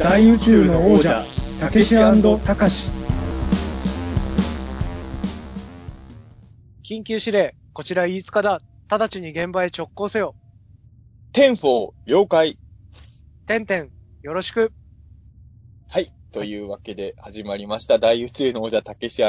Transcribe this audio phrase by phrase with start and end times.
[0.00, 1.26] 大宇宙の王者
[1.60, 2.90] たけしたかし
[6.82, 8.62] 緊急指令、こちら飯塚だ。
[8.88, 10.34] 直ちに現場へ直行せよ。
[11.32, 12.58] ten-four、了解。
[13.46, 13.90] てんてん、
[14.22, 14.72] よろしく。
[15.86, 16.10] はい。
[16.32, 17.98] というわけで始まりました。
[17.98, 19.22] 大宇宙の王者たけし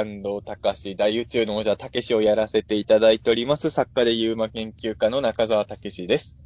[0.46, 3.72] たかし、大宇宙の王者たけしをやらせていただいております。
[3.72, 6.38] 作家でユーマ研究家の中澤たけしです。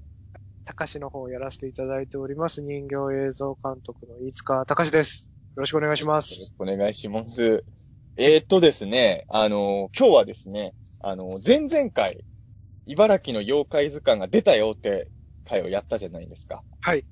[0.66, 2.62] たかしの方をやらせていただいております。
[2.62, 2.96] 人形
[3.28, 5.32] 映像監督の飯塚たかしです。
[5.56, 6.34] よろしくお願いしまよろす。
[6.34, 7.64] しくお願いします。
[8.18, 12.26] えー、っとですね、あの、今日はですね、あの、前々回、
[12.88, 15.08] 茨城の妖怪図鑑が出たよって
[15.46, 16.64] 回をやったじゃないですか。
[16.82, 17.06] はい。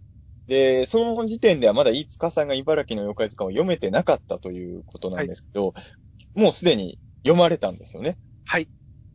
[0.48, 5.76] で、その時点ではまだ飯塚さんが茨城の妖怪図鑑を読めてなかったということなんですけど、
[6.34, 8.18] もうすでに読まれたんですよね。
[8.46, 8.68] はい。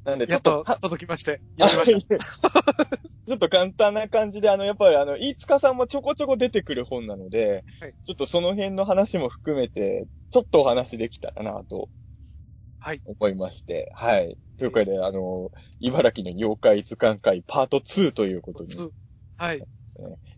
[0.09, 1.43] なんで、ちやっとょっとか、届きまして。
[1.57, 2.17] やりました。
[3.27, 11.91] ちょっと簡単な感じで、あの、やっぱりあの、飯塚さんもちょこちょこ出てくる本なので、はいちょっとその辺の話も含めて、ちょっとお話できたらなと
[12.81, 13.03] はい。
[13.05, 14.39] 思いまして、はい。
[14.57, 18.71] というかで、あの、茨城の妖怪図鑑会パート2ということに。
[18.71, 18.91] つ
[19.37, 19.63] はい。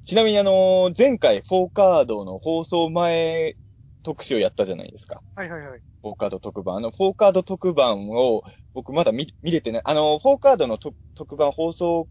[0.04, 3.56] ちなみにあの、前回フォーカードの放送前
[4.02, 5.22] 特集をやったじゃないですか。
[5.34, 5.80] はいはいはい。
[6.02, 6.76] フォーカード特番。
[6.76, 8.42] あの、フォーカード特番を
[8.72, 9.82] 僕まだ見見れてない。
[9.84, 12.08] あの、フォーカードの特特番放送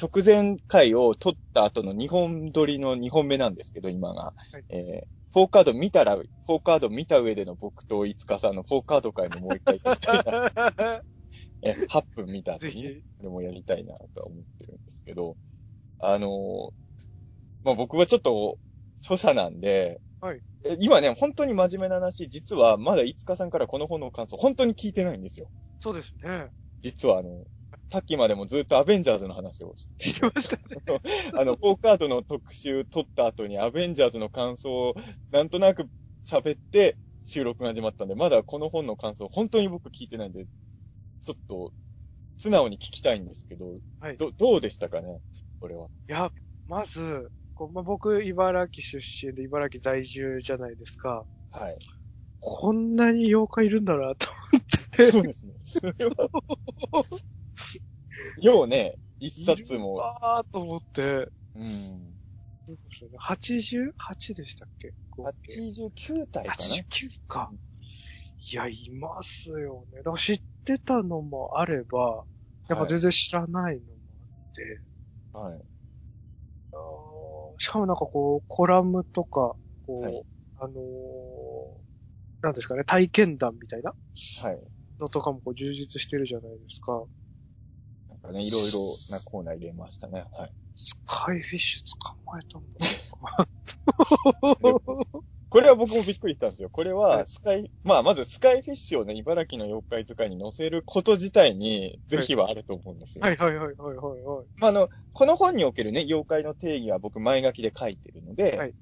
[0.00, 4.34] 直前回を撮った後の2本撮りの2本目なんですけど、今が。
[4.52, 11.04] はいえーフォーカード見たら、フォーカード見た上での僕と五日さんのフォーカード会ももう一回やりたいな。
[11.62, 13.00] え、8分見た後ぜにね、ひ。
[13.18, 15.36] これもやりたいなとは思ってるんですけど、
[15.98, 16.70] あのー
[17.62, 18.58] まあ、僕はちょっと
[19.02, 25.48] 著者なんで、はいえ今ね、本当に真面目な話、実はまだ五日さんからこの本の感想、本当に聞いてないんですよ。
[25.80, 26.48] そうですね。
[26.82, 27.44] 実はあの、
[27.90, 31.00] さっきまでもずっとアベンジャーズの話をして、ましたね。
[31.34, 34.94] あの、フォーカードの特集撮った後にアベンジャーズの感想を
[35.30, 35.88] なんとなく
[36.26, 40.46] 喋って収録が始まったんで、まだこの本の感想、本当に僕聞いてないんで、
[41.20, 41.72] ちょっと、
[42.36, 44.16] 素直に聞きたいんですけど、はい。
[44.16, 45.20] ど、どうでしたかね
[45.60, 45.88] これは。
[46.08, 46.30] いや、
[46.66, 51.26] まず、こうまあ、僕、茨城出身で茨城在住じゃないですか。
[51.50, 51.78] はい。
[52.38, 54.28] こんなに妖怪いるんだな、と。
[55.10, 55.54] そうですね。
[55.66, 56.30] それは。
[58.40, 60.00] ようね、一冊も。
[60.22, 62.14] あーと思って、うん。
[62.68, 63.18] どうでしょうね。
[63.20, 64.94] 88でしたっけ？
[65.10, 67.50] 合計89体かな ?89 か。
[68.52, 69.98] いや、いますよね。
[69.98, 72.24] だから知ってたのもあれば、
[72.68, 74.80] やっぱ全然知らないのもあって、
[75.32, 75.64] はい。
[76.72, 77.17] あー
[77.58, 79.54] しかもなんかこう、コラムとか、
[79.86, 80.24] こう、はい
[80.60, 80.76] あのー
[82.40, 83.92] なんですかね、体験談みたいな？
[84.42, 84.60] はい。
[85.00, 87.04] のとかもこう充実してるじゃないですか。
[88.08, 88.78] なんかね、いろいろ
[89.10, 90.24] なコーナー入れましたね。
[90.32, 90.52] はい。
[90.76, 92.86] スカイフィッシュ捕まえたんだ
[95.50, 96.68] これは僕もびっくりしたんですよ。
[96.68, 103.24] これは、はいスカイ、まあ、まずスカイフィッシュをね、茨城の妖怪図鑑に載せること自体に、ぜひはあると思うんですよ。
[103.24, 104.46] はいはいはいはいはいはい。
[104.56, 108.74] まあ、あの、この本におけるね、妖怪の定義は僕前書きで書いてるので、はい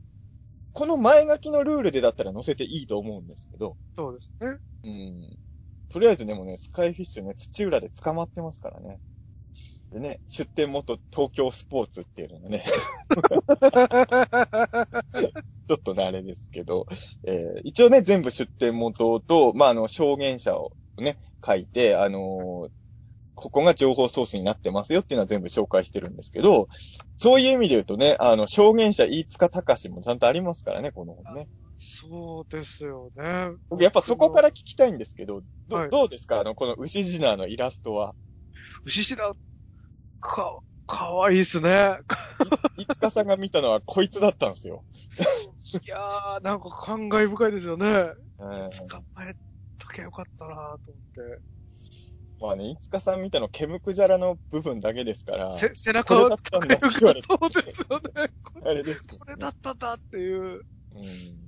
[0.77, 4.59] この前書きのルールでだったら載せていいと思うんですけど、そうですね。
[4.85, 5.39] うん。
[5.89, 9.01] とりあえずでもね、スカイフィッシュね、土浦で捕まってますからね。
[9.91, 12.65] でね、出店元東京スポーツっていうのがね、
[15.87, 16.87] とね、あれですけど、
[17.27, 22.71] えー一応ね、全部出店元と、まあ、あの、証言者をね、書いて、あのー
[23.39, 26.69] ここが情報ソースになってますよっていうのは全部紹介してるんですけど、
[27.19, 31.47] そういう意味で言うとね、あの、証言者飯塚隆もちゃんとありますからね、この本ね。
[31.79, 33.51] そうですよね。
[33.69, 36.41] 僕やっぱそこから聞きたいんですけど、ど,、はいどうですか？
[36.41, 38.15] あの、この牛ジナーのイラストは。
[38.87, 39.31] 牛しだ、
[40.21, 41.99] か、かわいいっすね。
[42.79, 44.83] いつかさんが見たのはこいつだったんですよ。
[45.75, 48.13] いやー、なんか感慨深いですよね。
[48.39, 49.35] うん捕まえ
[49.79, 50.55] ときゃよかったな
[50.85, 51.43] と思って。
[52.39, 58.31] まあね、いつかさん見たの、ケムクジャラの部分だけですから、せ、背中をこれだったんだって言われて そうですよね。
[58.43, 60.63] こあれですよこれだったんだっていう。
[60.93, 61.46] うん。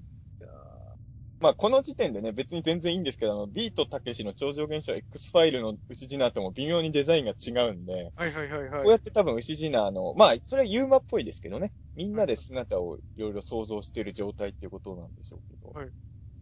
[1.41, 8.83] まあこの時点でね、別に全然いいんですけど、あの、ビートたけしの超常現象 X ファイルの牛ジナーとも微妙にデザインが違うんで、はいはいはいはい。
[8.83, 15.93] こうやって多分牛ジナーの、まあ、それはユーマっぽいですけどね、みんなで姿をいろいろ想像している状態っていうことなんでしょうけど、はい。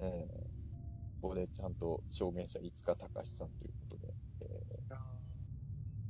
[0.01, 0.47] えー
[1.23, 3.75] ここでちゃんと証言者、いつかたかしさんという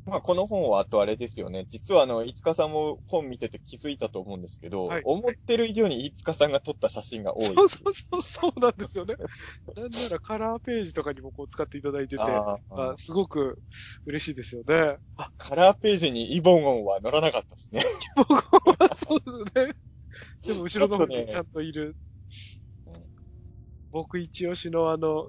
[0.06, 1.66] まあ、この本はあとあれですよね。
[1.68, 7.44] 実はあの、いつかさんも本見てて気づいたと思うんですけど、はい思ってる以上にいつかさんが撮った写真が多い。
[7.46, 9.16] そうそうそう、そうなんですよね。
[9.76, 13.58] なんならカラーページとかにもこう使っていただいてて、ああーすごく
[14.06, 14.98] 嬉しいですよね。
[15.16, 17.82] あ、カラーページにイボンオンは載らなかったですね。
[18.28, 19.74] 僕はそうですね。
[20.46, 21.96] でも後ろの方にちゃんといる。
[23.90, 25.28] 僕一押しのあの、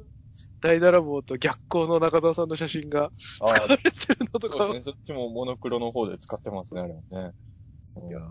[0.62, 3.12] 大ダラボーと逆光の中澤さんの写真が
[3.42, 4.92] ああ、出てるのとか、そうですね。
[4.92, 7.31] そっちもモノクロの方で使ってますね、あれはね。
[7.95, 8.21] うんいや、意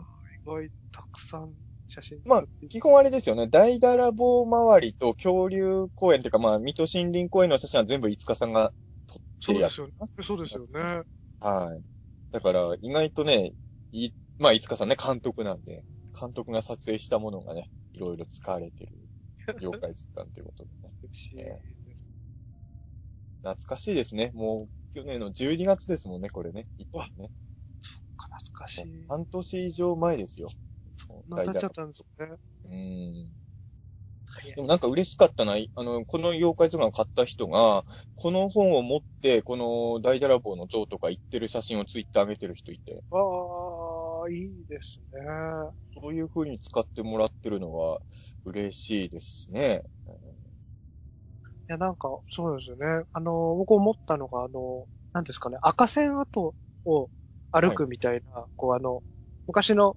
[0.46, 1.52] 外たくさん
[1.88, 3.48] 写真まあ使って、基本あれですよね。
[3.48, 8.72] 大ダラボ周りと恐竜公園っていうか、まあ、水戸森林公園の写真は全部五日さんが
[9.06, 9.74] 撮ってるやつ。
[9.74, 10.22] そうですよね。
[10.22, 11.02] そうですよね。
[11.40, 11.82] はい。
[12.32, 13.52] だから、意外とね、
[13.92, 15.84] い、まあ、五日さんね、監督なんで、
[16.18, 18.92] 監督が撮影したものがね、いろいろ使われてる
[19.60, 20.92] 妖怪図鑑ということでね。
[21.02, 21.75] 嬉しいえです。
[23.46, 24.32] 懐かしいですね。
[24.34, 26.66] もう、去年の12月ですもんね、これね。
[26.78, 27.30] 一わね。
[28.18, 29.06] 懐かしい。
[29.08, 30.48] 半年以上前ですよ。
[31.28, 32.36] なっちゃったんですよね。
[32.64, 33.36] うん。
[34.54, 35.54] でもなんか嬉しかったな。
[35.54, 37.84] あの、この妖怪図鑑を買った人が、
[38.16, 43.16] この本を持って、この大ダラボの像とか行ってる写真をツイッター上げてる人いて、あ
[44.26, 45.20] あ、いいですね。
[45.94, 48.00] そういう風に使ってもらってるのは
[48.44, 49.82] 嬉しいですね。
[51.68, 53.04] いや、なんか、そうですよね。
[53.12, 56.54] あの、僕思ったのが、あの、なんですかね、赤線跡
[56.84, 57.10] を
[57.50, 59.02] 歩くみたいな、こう、あの、
[59.48, 59.96] 昔の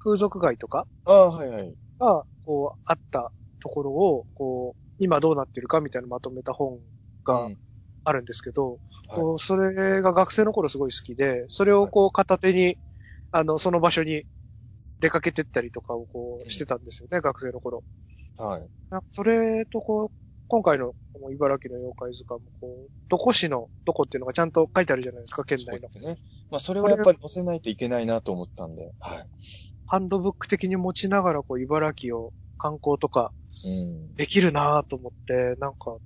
[0.00, 1.74] 風俗街とかああ、はいはい。
[1.98, 6.78] が、こう、あったところを、こう、今どうなってるかみたいなのをまとめた本
[7.24, 7.58] がうん
[8.04, 12.76] あるんですけど、はいこうそれが学生の頃すごい好きで、それをこう片手に、
[13.32, 14.24] あの、その場所に
[15.00, 17.84] 出かけてったりとかをこうしてたんですよね、学生の頃。
[18.36, 18.68] はい。
[19.12, 26.18] それとこう、今回のこの茨城の妖怪図鑑もこう、どこ市のどこっていうのがちゃんと書いてあるじゃないですか、県内のね。
[26.50, 29.26] まあ、それはやっぱり載せないといけないなと思ったんで、はい。
[29.86, 33.32] ハンドブック的に持ちながらこう、茨城を観光とか
[33.64, 34.14] うん。
[34.14, 35.96] できるなぁと思って、なんか、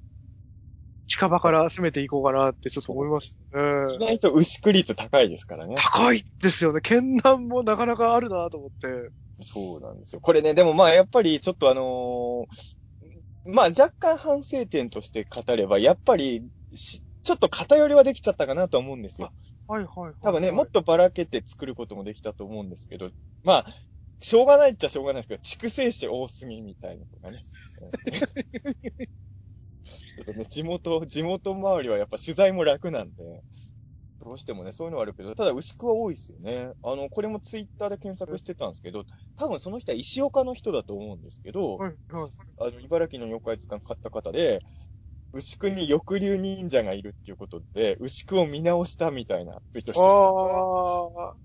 [1.06, 3.94] 近場から攻めていこうかなってちょっと思いましたね。
[3.96, 5.75] 意外と牛久率高いですからね。
[5.76, 6.81] 高いですよね。
[6.81, 9.10] 県南もなかなかあるなと思って。
[9.42, 10.20] そうなんですよ。
[10.20, 12.80] これね、でもまあやっぱりちょっとあのー
[13.50, 19.32] まあ若干反省点として語れば、やっぱりし、ちょっと偏りはできちゃったかなとは思うんですよ。
[19.67, 20.14] はいはいはい。
[20.23, 23.11] 多分ね、もっとばらけて作ることもできたと思うんですけど、
[23.43, 23.67] まあ、
[24.23, 27.38] しょうがないっちゃしょうがないですけど、畜生種多すぎみたいなとかね。
[30.17, 33.43] ちょっとね、地元、地元周りはやっぱ取材も楽なんで、
[34.20, 36.72] どうしてもね、そういうのはあるけど、ただ牛久は多いですよね。
[36.82, 39.05] あの、これもツイッターで検索してたんですけど、
[39.37, 42.32] 多分その人は石岡の人だと思うんですけど、はいはい。
[42.61, 44.61] あの、茨城の妖怪図鑑買った方で、
[45.32, 51.37] 牛久に翼竜忍者がいるっていうことで、牛久を見直したみたいなツイートしてたああ、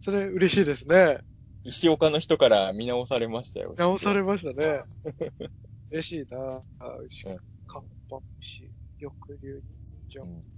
[0.00, 1.20] それ嬉しいですね。
[1.64, 3.74] 石岡の人から見直されましたよ。
[3.78, 4.82] 直されましたね。
[5.90, 10.53] 嬉しいなあ牛うんカッパ牛、翼竜忍者うん牛。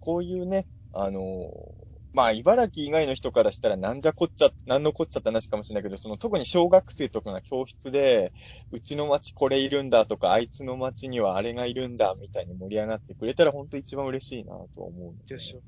[0.00, 8.32] こういうね、あのーまあ、茨城以外の人からしたらなんじゃこっちゃ、なんのこっちゃって話かもしれないけど、その特に小学生とかが教室で、
[8.70, 15.24] うちの町これいるんだとか、あいつの町にはあれがいるんだみたいに盛り上がってくれたら本当一番嬉しいなとは思うんで。
[15.26, 15.64] ですよね。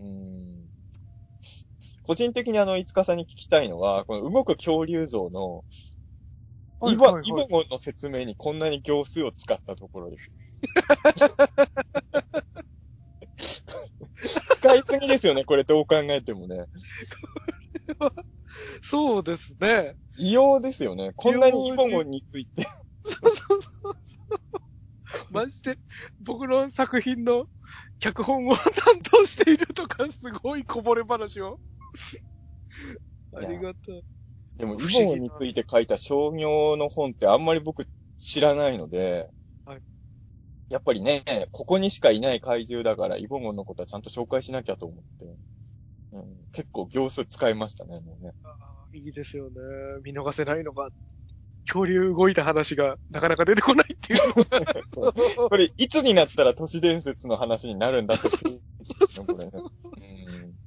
[0.00, 0.68] うん。
[2.02, 5.64] 個人的にあの、いつかさんに聞きたいのは、この動く恐竜像の、
[6.90, 10.36] イボ、はいはいはいイボの説明にこんなに行数を使ったところです。
[14.54, 16.66] 使いすぎですよね、これどう考えてもね。
[18.82, 19.96] そうですね。
[20.16, 21.12] 異様ですよね。
[21.16, 22.66] こんなにイボゴンについて。
[23.02, 25.32] そうそうそうそう。
[25.32, 25.78] まして、
[26.20, 27.46] 僕の作品の
[27.98, 31.60] 脚本を担当しているとか、すごいこぼれ話を。
[33.34, 34.04] ありがたい。
[34.56, 37.86] でも、イ不思議なボゴンについて書いた商業の本ってあんまり僕
[38.16, 39.30] 知らないので、
[39.64, 39.82] はい
[40.68, 45.36] やっぱりね、ここにしかいない怪獣だから、イボゴンのことはちゃんと紹介しなきゃと思って、
[46.12, 48.32] うん、結構行数使いましたね、もうね。
[48.92, 49.56] いいですよね。
[50.02, 50.90] 見逃せないのが。
[51.66, 54.34] 恐竜動いた話がなかなか出てこないっていうの
[54.64, 54.74] が。
[55.34, 58.26] そうこれ、いつになったら都市伝説の話になるんだって。
[59.26, 59.50] これね。
[59.84, 60.58] うん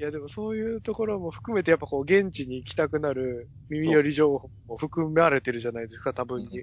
[0.00, 6.48] いやでもそういうところも含めてやっぱこう現地に行きたくなる耳寄り情報も含まれてるじゃないですか、多分に。
[6.48, 6.54] そ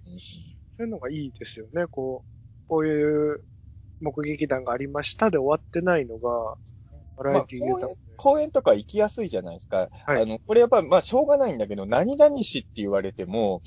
[0.80, 1.86] ういうのがいいですよね。
[1.86, 2.37] こう、
[2.68, 3.42] こういう
[4.02, 6.56] 目撃談がありましたで終わってないのが、
[7.18, 7.98] バラエティーで。
[8.18, 9.90] 公園とか行きやすいじゃないですか。
[10.06, 13.62] はいあの、これやっぱ、まあ、しょうがないんだけど、何々市って言われても、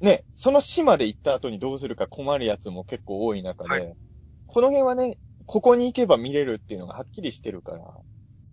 [0.00, 3.96] ね、その市まで行った後にどうするか困るやつも結構多い中で、はい
[4.48, 7.84] この辺はね、ここに行けば見れるっていうのがはっきりしてるから、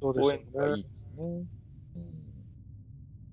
[0.02, 0.80] そうですよ公園がいね。
[0.80, 1.46] いですね。
[1.96, 2.14] うん。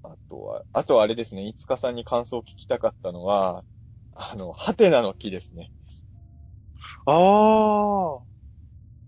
[0.03, 3.65] あとは、あとはあれですね、いつかさんに感想を聞きたかったのは、
[4.13, 5.71] あの、ハテナの木ですね。
[7.07, 8.15] ああ。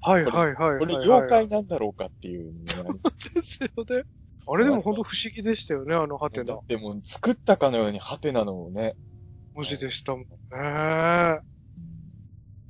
[0.05, 0.79] はいはいはい。
[0.81, 2.99] これ妖怪なんだろうかっていうのがあり
[3.35, 4.05] ですよね。
[4.47, 6.67] あれでも本当不思議でしたよね、あのハテナだっ。
[6.67, 8.95] てもう作ったかのようにハテナのね、
[9.55, 10.29] 文字でしたもんね。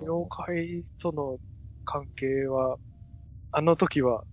[0.01, 1.39] 妖怪との
[1.85, 2.77] 関係は、
[3.53, 4.25] あの時は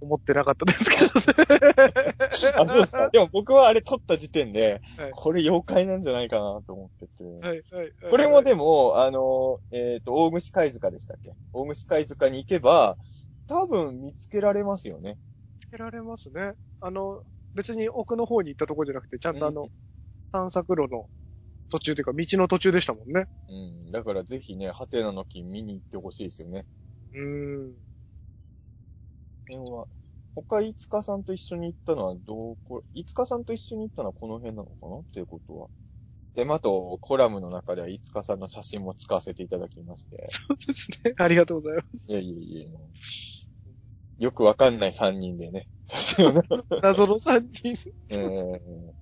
[0.00, 2.14] 思ってなかったですけどね。
[2.56, 3.08] あ、そうですか。
[3.12, 7.24] でも僕はあれ撮った時点で、はいこれ妖怪なんじゃないかなと思ってて。
[7.24, 7.92] はい、はい。
[8.10, 8.58] これもでも、
[8.92, 11.34] も、あの、えっ、と、大虫貝塚でしたっけ？
[11.52, 12.98] 大虫貝塚に行けば、
[13.46, 15.18] 多分見つけられますよね。
[15.60, 16.52] つけられますね。
[16.80, 17.22] あの、
[17.54, 19.68] 別に奥の方に行ったところじゃなくて、ちゃんとあの、
[20.32, 21.08] 散策路の
[21.70, 23.26] 途中というか、道の途中でしたもんね。
[23.48, 23.92] うん。
[23.92, 26.66] だからぜひね、ハテナの木見に行ってほしいですよね。
[27.12, 27.74] うーん。
[29.48, 29.86] 辺は、
[30.34, 34.98] 他、いつかさんと一緒に行ったのはどこ、いつかさんと一緒に行ったのはこの辺なのかな？
[34.98, 35.68] っていうことは。
[36.34, 40.26] で、まああと、コラムの中では、いつかさんの写真も使わせていただきまして。
[40.30, 41.14] そうですね。
[41.18, 42.10] ありがとうございます。
[42.10, 42.90] いやいやいや、も
[44.20, 46.42] うよくわかんない3人でね、写真をね。
[46.82, 47.74] 謎の3人。
[48.10, 48.92] えー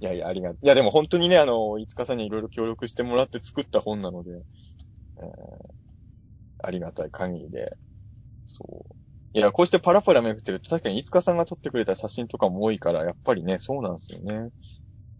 [0.00, 0.58] いやいや、ありがとう。
[0.62, 4.32] いや、でも本当にね、あの、いつかさんにいろいろ協力してもらって作った本なので、
[5.18, 5.72] えー
[6.64, 7.76] ありがたい限りで。
[8.46, 8.96] そう。
[9.34, 14.50] いや、こうしてパラパラめくってると、確かにいつかさんが撮ってくれた写真とかも多いから、やっぱりね、そうなんですよね。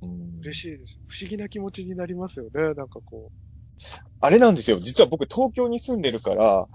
[0.02, 0.98] うん、嬉しいです。
[1.08, 2.74] 不思議な気持ちになりますよね。
[2.74, 3.30] なんかこ
[4.20, 4.78] あれなんですよ。
[4.80, 6.68] 実は僕東京に住んでるから、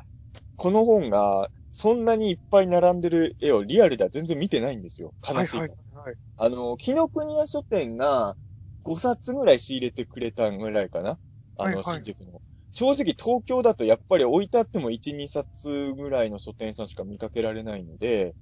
[0.56, 5.14] この本が、そんなにいっぱい並んでる絵をリアルでは全然見てないんですよ。
[5.30, 5.34] う。
[5.34, 5.58] 悲しい。
[5.58, 5.78] はいはい
[6.08, 6.16] はい。
[6.38, 8.36] あの、紀ノ国屋書店が
[8.84, 11.20] 5冊ぐらい仕入れてくれたぐらいかな
[11.58, 12.42] あの、はいはい新宿の。
[12.78, 18.36] 正直東京だとやっぱり置いてあっても1、2冊ぐらいの書店さんしか見かけられないので、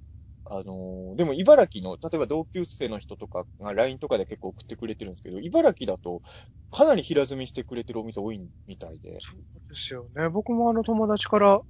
[0.44, 6.20] あのーでも茨城の、例えば同級生の人とかが LINE とかで結構送ってくれてるんですけど、茨城だと
[6.70, 9.18] かなり平積みしてくれてるお店多いみたいで。
[9.22, 9.40] そう
[9.70, 10.28] ですよね。
[10.28, 11.62] 僕もあの友達から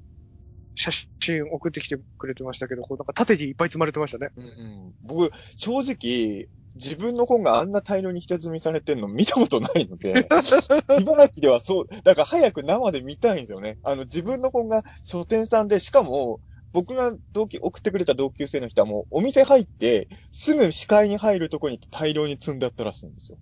[0.74, 4.30] 写真送ってきてくれてましたけど、こうなんか縦にいっぱい積まれてましたね。
[4.36, 10.28] うんうん、僕、正直、自分の本があんな大量に平積みされてるの見たことないので、
[11.00, 13.78] 茨城ではそう、だから早く生で見たいんですよね。
[13.82, 16.40] あの、自分の本が書店さんで、しかも、
[16.72, 23.38] 僕が同期、送ってくれた同級生の人はもう、お店入って、すぐ視界に入るとこに大量に積んであったらしいんですよ。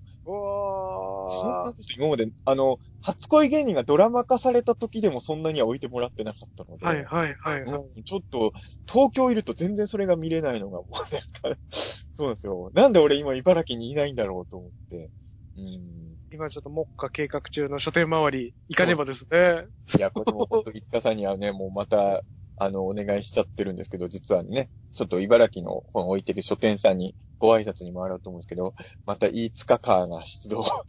[1.27, 6.85] うそんなわこと今まで、あの、初恋芸人がドラマ化された時でもそんなには置いてもらってなかったので。
[6.85, 6.89] ー。
[6.89, 7.83] はいはいはいはい。
[7.97, 8.53] うんちょっと、
[8.91, 11.19] 東京いると全然それが見れないのがもうな
[11.53, 11.61] んか、
[12.13, 12.71] そうですよ。
[12.75, 15.11] なんで俺今茨城にいないんだろうと思って。
[15.57, 16.17] うん。
[16.33, 19.67] 今ちょっと目下計画中の書店周り行かねばですね。
[19.97, 22.25] いや、これも本当、いつかさんにはね、もうまた、
[22.57, 28.75] あの、お願いしちゃってるんですけど、実はね、ちょっと茨城の本置いてる書店さんにご挨拶に回ろうと思うんですけど、
[29.07, 30.65] またいつかカーが出動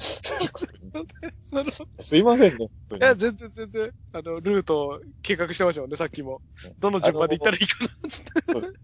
[1.99, 3.19] すいませんね、本当や、に。
[3.19, 6.41] 全然全然、あの、ルートを計画してましたもんね、さっきも。
[6.79, 8.31] どの順番で行ったらいいかなっつって。
[8.71, 8.77] ね。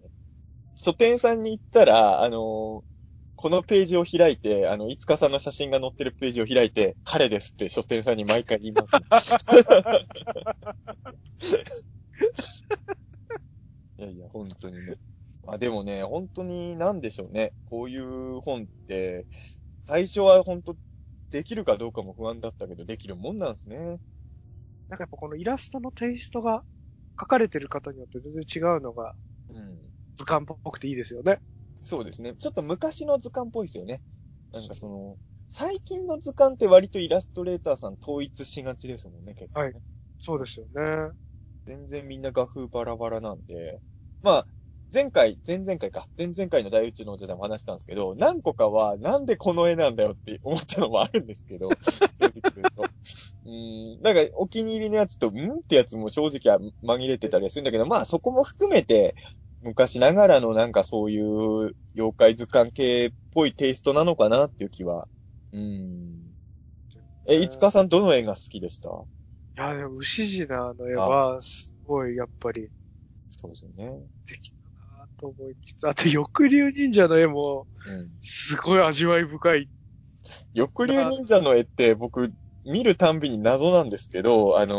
[0.76, 2.84] 書店さんに行ったら、あの
[3.42, 8.86] このページを開いて、あの、いつかさんの写真が載ってるページを開いて、彼ですって書店さんに毎回言いま
[9.20, 9.36] す。
[13.98, 14.98] いやいや、本当にね。
[15.48, 17.54] あ、でもね、本当になんでしょうね。
[17.66, 19.28] こういう本って、
[19.86, 20.76] 最初は本当、
[21.32, 23.78] できるかどうかも不安だったけど、できるもんなんですね。
[24.90, 26.64] なんかやっぱこのイラストのテイストが
[27.20, 29.16] 書かれてる方によって全然違うのが
[29.50, 29.80] うん。
[30.16, 31.40] 図鑑っぽくていいですよね。
[31.84, 32.36] そうですね。
[32.36, 34.02] ちょっと昔の図鑑っぽいですよね。
[34.52, 35.18] なんかその、
[35.50, 39.66] 最近の図鑑って割とイラストレーターさん統一しがちですもんね、結構、ね。
[39.66, 39.74] はい
[40.24, 41.14] そうですよね。
[41.66, 43.80] 全然みんな画風バラバラなんで。
[44.22, 44.48] まあ、
[44.94, 46.08] 前回、前々回か。
[46.18, 52.86] 前々回の大宇宙のおじさんも話したんですけど、何個かはなんでこの絵なんだよって思ったのもあるんですけど、正直言うと。
[53.46, 59.16] うん、なんかお気に入りのやつと、んってやつも正直は紛れてたりするんだけど、まあそこも含めて、
[59.62, 65.08] 昔ながらのなんかそういう妖怪図鑑系っぽいテイストなのかなっていう気は。
[65.54, 66.36] うん。
[67.28, 68.90] え、いつかさんどの絵が好きでした？
[69.56, 72.70] や、でも、牛島の絵は、すごい、やっぱり、
[73.30, 74.08] そうですよね。
[74.28, 78.12] できたなと思いつつ、あと、翼竜忍者の絵も、うん。
[78.22, 79.70] すごい味わい深い。
[80.56, 84.76] 翼竜忍者の絵って僕、見るたんびに謎なんですけど、あの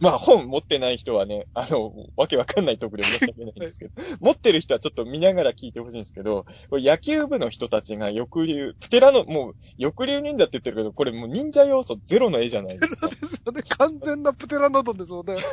[0.00, 13.08] ーまあ、本持ってない人はね、あの、わけわかんないところで申し訳ないんですけど、 持ってる人はちょっと見ながら聞いてほしいんですけど、これ野球部の人たちが翼竜、プテラの、もう、翼竜忍者って言ってるけど、これもう忍者要素ゼロの絵じゃないですか。
[13.08, 13.62] ですよね。
[13.78, 15.36] 完全なプテラノドンですもんね。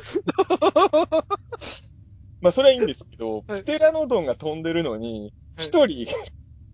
[2.42, 6.08] まあ、それはいいんですけど、はいプテラノドンが飛んでるのに、はい一人、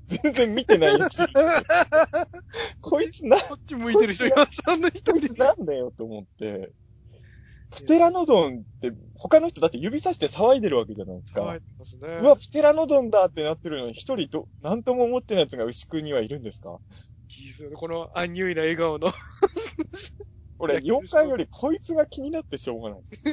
[0.07, 1.25] 全然見てないやつ。
[2.81, 4.61] こいつな、こっち向いてる人います。
[4.67, 6.71] あんな人こいつなんだよと思って。
[7.71, 11.41] プテラノドンって、他の人だって指さして騒いでるわけじゃないですか。
[11.41, 12.19] 騒いでますね。
[12.21, 16.79] うわ、プテラノドンだってなってるのに、一人ど、なんとも思ってない奴が牛久にはいるんですか？
[17.37, 17.75] いいですよね。
[17.75, 19.11] このアンニュイな笑顔の。
[20.59, 23.23] 俺、 妖怪よりこいつが気になってしょうがないです。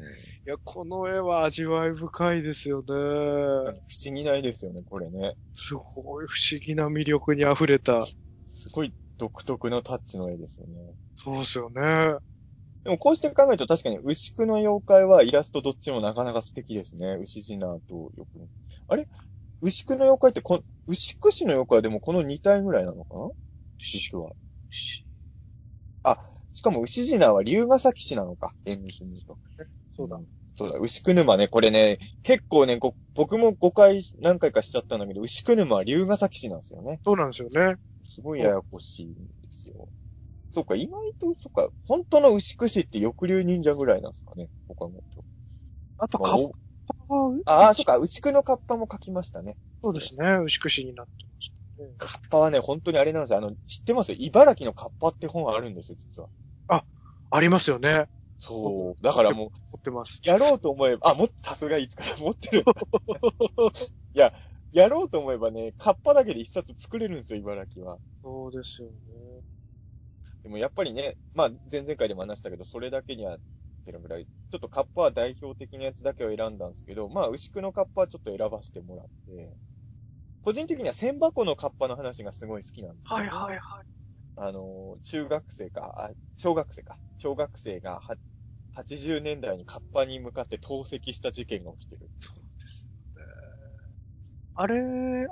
[0.00, 2.86] いや、この絵は味わい深いですよね。
[2.88, 5.34] 不思議ないですよね、これね。
[5.52, 8.06] すごい不思議な魅力に溢れた。
[8.46, 10.74] すごい独特のタッチの絵ですよね。
[11.16, 12.16] そうですよね。
[12.82, 17.18] でもこうして考えると確かに牛久の妖怪はイラストどっちもなかなか素敵ですね。
[17.20, 18.28] 牛ジナとよく。
[18.88, 19.06] あれ？
[19.60, 23.28] 牛久の妖怪ってこ、牛久市の妖怪はでもこの2体ぐらいなのかな？
[23.78, 24.30] 実は。
[26.02, 26.18] あ、
[26.60, 28.52] しかも牛ジナは龍ヶ崎市なのか。
[28.66, 29.38] 厳密に言うと。
[29.96, 30.26] そうだん。
[30.54, 37.00] そうだ、牛久沼ね、これね、結構ね、ご僕も5回何回かしちゃったんだけど、牛久沼は龍ヶ崎市なんですよね。
[37.02, 37.76] そうなんですよね。
[38.02, 39.88] すごいややこしいんですよ。
[40.50, 45.24] そうか、意外と、そうか、本当の牛久市って翼竜忍者ぐらいなんですかね、他のと。
[45.96, 46.50] あと、まあカッ
[47.08, 47.14] パ
[47.46, 49.56] が、ああ、そうか、牛久のカッパも書きましたね。
[49.82, 50.38] そうですね。
[50.44, 51.90] 牛久市になってましたね。
[51.96, 53.38] カッパはね、本当にあれなんですよ。
[53.38, 54.12] あの、知ってます？
[54.12, 56.28] 茨城のカッパって本があるんですよ、実は。
[57.30, 58.06] ありますよね。
[58.38, 59.04] そう。
[59.04, 60.20] だからもう、持ってます。
[60.24, 62.64] やろうと思えば、あ、も、さすがいつか持ってる。
[64.14, 64.32] いや、
[64.72, 67.98] やろうと思えばね、カッパだけで一冊作れるんですよ、茨城は。
[68.22, 68.94] そうですよね。
[70.42, 73.40] でもやっぱりね、まあ、前々回でも話したけど、それだけには、っ
[73.84, 79.56] てのぐらい、ちょっとカッパは代表的なやつだけを選んだんですけど、まあ、牛久のカッパはちょっと選ばせてもらって、
[80.42, 83.99] 個人的には千箱のカッパの話がすごい好きなんですよ、はいはいはい。
[84.42, 86.98] あの、中学生か、あ、小学生か。
[87.18, 88.16] 小学生がは、
[88.72, 92.10] 80年代にカッパに向かって投石した事件が起きてる。
[92.18, 93.30] そうですよね。
[94.54, 94.76] あれ、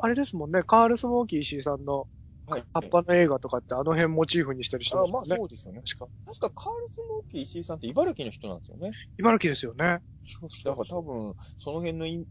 [0.00, 0.62] あれですもんね。
[0.62, 2.06] カール・スモーキー石井さんの
[2.46, 2.64] はい。
[2.72, 5.38] カッパの映画とかってあの辺モチーフにしたりしてまあまあすもんね。
[5.40, 5.82] そうですよね。
[5.86, 6.10] 確か。
[6.26, 8.92] 確かカールスモーキー石井さんって茨城の人なんですよね。
[9.18, 10.00] 茨城ですよね。
[10.24, 12.26] そうだから多分、その辺のい、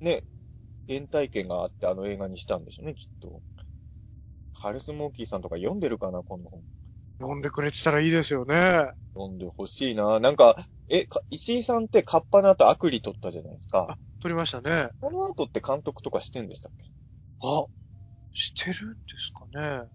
[0.00, 0.24] ね、
[0.88, 3.42] 原体験があってあの映画にしたんでしょうね、きっと。
[4.64, 6.62] カールスモーキーさんとか読んでるかな、この本。
[7.18, 8.86] 読んでくれてたらいいですよね。
[9.12, 10.20] 読んでほしいな。
[10.20, 10.56] なんか、
[10.88, 14.88] え、か石井さんってカッパの後アクリ取ったじゃないですかあ。、撮りましたね。
[15.02, 16.90] この後って監督とかしてんでしたっけ？
[17.46, 17.66] あ、
[18.32, 19.86] してるんですかね。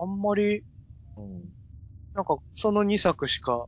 [0.00, 0.64] あんまり、
[1.16, 1.44] うん。
[2.12, 3.66] なんか、その2作しか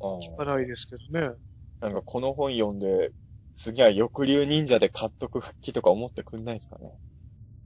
[0.00, 1.34] あ聞かないですけどね。
[1.80, 3.10] なんかこの本読んで、
[3.56, 6.92] 次は翼竜忍者で買っとく復帰とか思ってくんないですかね。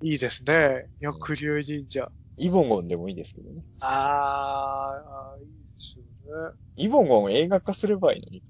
[0.02, 0.86] いいですね。
[1.00, 2.10] 翼竜神社。
[2.36, 3.62] イボゴンでもいいですけどね。
[3.80, 6.54] あーあー、いいですよね。
[6.76, 8.42] イボゴン映画化すればいいのに。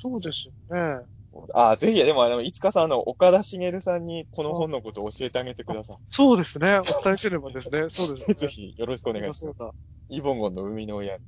[0.00, 1.06] そうですよね。
[1.54, 6.78] ああ、ぜひ、でも、いつかさん、あの、岡田茂さんにこの本のことを教えてあげてくださそうですね。
[6.78, 7.88] お伝えすればですね。
[7.90, 8.28] そうですい。
[8.28, 8.34] ね。
[8.34, 9.40] ぜひ、よろしくお願いします。
[9.40, 9.72] そうだ。
[10.10, 11.18] イボゴンの生みの親。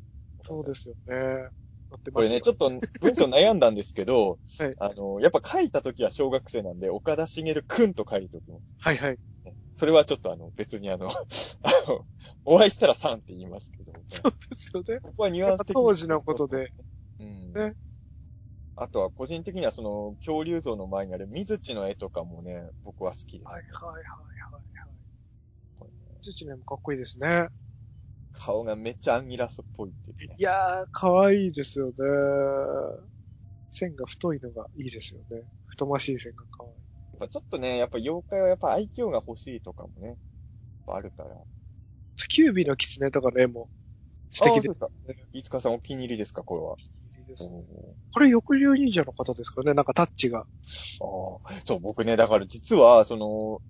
[0.42, 1.48] そうですよね。
[2.12, 2.70] これね、ちょっと。
[2.70, 8.74] と文章悩んだんですけど、 はいあの、やっぱ書いた時は小学生なんで、岡田茂くんと書いておきます。
[8.80, 9.18] はいはい。
[9.76, 11.08] それはちょっとあの、別にあの、
[11.62, 12.06] あの、
[12.44, 15.00] お会いしたらさんって言いますけど、そうですよね。
[15.00, 15.82] ここはニュアンス的に。
[15.82, 16.72] 当時のことで。
[17.18, 17.52] うん。
[17.52, 17.74] ね
[18.76, 23.46] あとは個人的にはその、恐竜像の前にある水地の絵とかもね、僕は好きです。
[23.46, 24.64] はいはいはいはいはい。
[26.22, 27.48] 土ねもかっこいいですね。
[28.32, 31.92] 顔がめっちゃアンギラスっぽいっていうねいやー、かわいいですよね。
[33.70, 35.44] 線が太いのがいいですよね。
[35.66, 36.84] 太ましい線がかわいい。
[37.14, 40.16] やっぱちょっとね、やっぱ妖怪はやっぱ愛嬌が欲しいとかもね、やっ
[40.87, 41.31] ぱあるから。
[42.29, 43.68] キュービの狐とかの絵も
[44.31, 44.88] 素敵であそうですか。
[45.33, 46.77] いつかさんお気に入りですか、これは。
[47.29, 47.59] ですね。
[47.59, 50.40] おこれ、翼竜忍者の方ですかねなんかタッチが。
[50.40, 53.61] ーあーそう、僕ね、だから実は、その、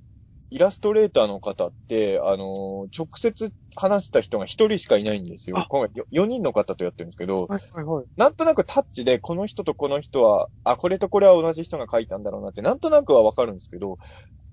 [0.50, 5.66] イラストレーターの方って、あの、直接話した人が一人しかいないんですよあ。
[5.68, 8.06] 今回4人の方とやってるんですけど、はいはいはい。
[8.16, 13.98] なんとなくタッチで、この人とこの人は、あ、これとこれは同じ人が書いたんだろうなって、なんとなくはわかるんですけど、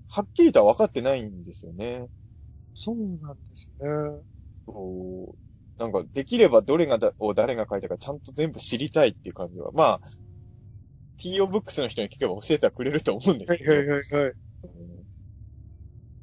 [0.08, 2.08] はっきりとは分かってないんですよね。
[2.73, 3.88] そうなんですね。
[4.67, 5.36] そう
[5.82, 9.71] なんか、できればどれがだ、を誰が書いたかちゃんと全部知りたいっていう感じは。
[9.71, 10.01] まあ、
[11.17, 13.71] TO ブックスの人に聞けば教えてはくれると思うんですけど。
[13.71, 14.34] はいはいはいはい。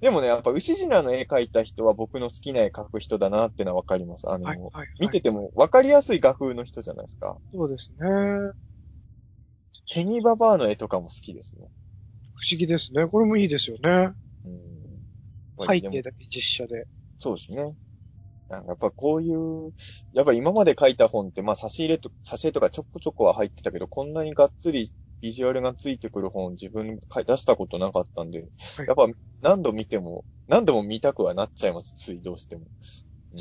[0.01, 4.31] うんでもね、やっぱ牛島の絵描いた人は僕の好きな絵描く人だなってのはわかります。
[4.31, 4.89] あの、はいはいはい。
[5.01, 7.37] 見ててもわかりやすい画風の人じゃないですか。
[7.53, 8.07] そうですね。
[9.87, 11.67] ケニババアの絵とかも好きですね。
[12.37, 13.07] 不思議ですね。
[13.07, 14.13] これもいいですよね。
[14.45, 15.67] うん。
[15.67, 16.87] 背景だけ実写で。
[17.19, 17.75] そうですね。
[18.49, 19.73] なんかやっぱこういう、
[20.13, 28.49] やっぱ今まで書いた本って、まあ差し入れと、挿絵とかちょこちょこは入ってたけど、こんなにがっつりビジュアルがついてくる本自分か出したことなかったんで、はい
[28.87, 29.07] やっぱ
[29.41, 32.67] 何度見ても、何度も見たくはなっちゃいます、ついどうしても。
[33.33, 33.39] うん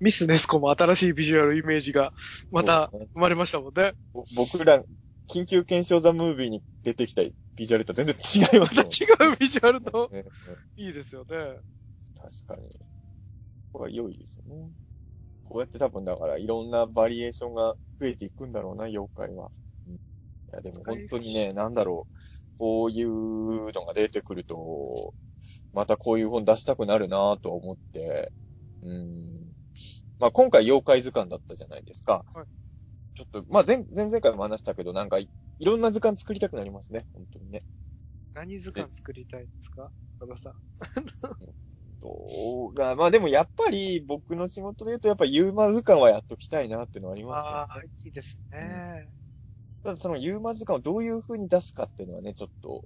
[0.00, 2.12] ミスネスコも新しいビジュアルイメージが
[2.52, 3.94] また生まれましたもんね。
[4.12, 4.80] ぼ僕ら、
[5.28, 7.22] 緊急検証ザムービーに出てきた
[7.56, 10.24] ビジュアルとは全然違いまますたもん 違うビジュアルの、ね。
[10.76, 11.36] いいですよね。
[12.46, 12.78] 確かに。
[13.72, 14.70] これは良いですよね。
[15.44, 19.50] こうやって多分だからいろんなバリエーションが増えていくんだろうな、妖怪は。
[20.52, 22.14] うん、いや、でも本当にね、なんだろう。
[22.58, 25.14] こういうのが出てくると、
[25.72, 28.32] またこういう本出したくなるなと思って、
[28.82, 29.52] うん。
[30.18, 32.24] まあ今回妖怪図鑑だったじゃないですか。
[32.34, 32.46] はい
[33.14, 37.64] ちょっと、まあ前、前々回も話したけど、なんかい、いろんな図鑑作りたくなりますね、本当にね。
[38.32, 39.90] 何図鑑作りたいんですか？
[40.20, 40.54] 野田さん。
[42.00, 49.10] どうが、まあでもやっぱり僕の仕事で言うとやっぱユーマ図鑑はやっときたいなっていうのはありますけど、ああ、いいですね。
[49.84, 52.82] ただそのユーマ図鑑をどういう風に出すかっていうのはね、ちょっと、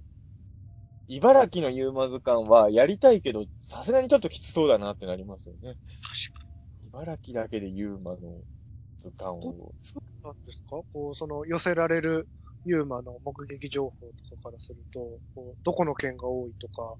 [1.07, 5.59] 茨城のユーマ図鑑はやりたいけど、さすがにちょっときつそうだなってなりますよね。
[5.61, 5.77] 確か
[6.85, 8.41] 茨城だけでユーマの
[8.99, 9.41] 図鑑を。
[9.41, 9.57] に。
[10.23, 10.77] なんですか？
[10.93, 12.29] こう、その、寄せられる
[12.63, 13.89] ユーマの目撃情報
[14.29, 14.99] とかからすると、
[15.35, 16.95] こうどこの県が多いとか、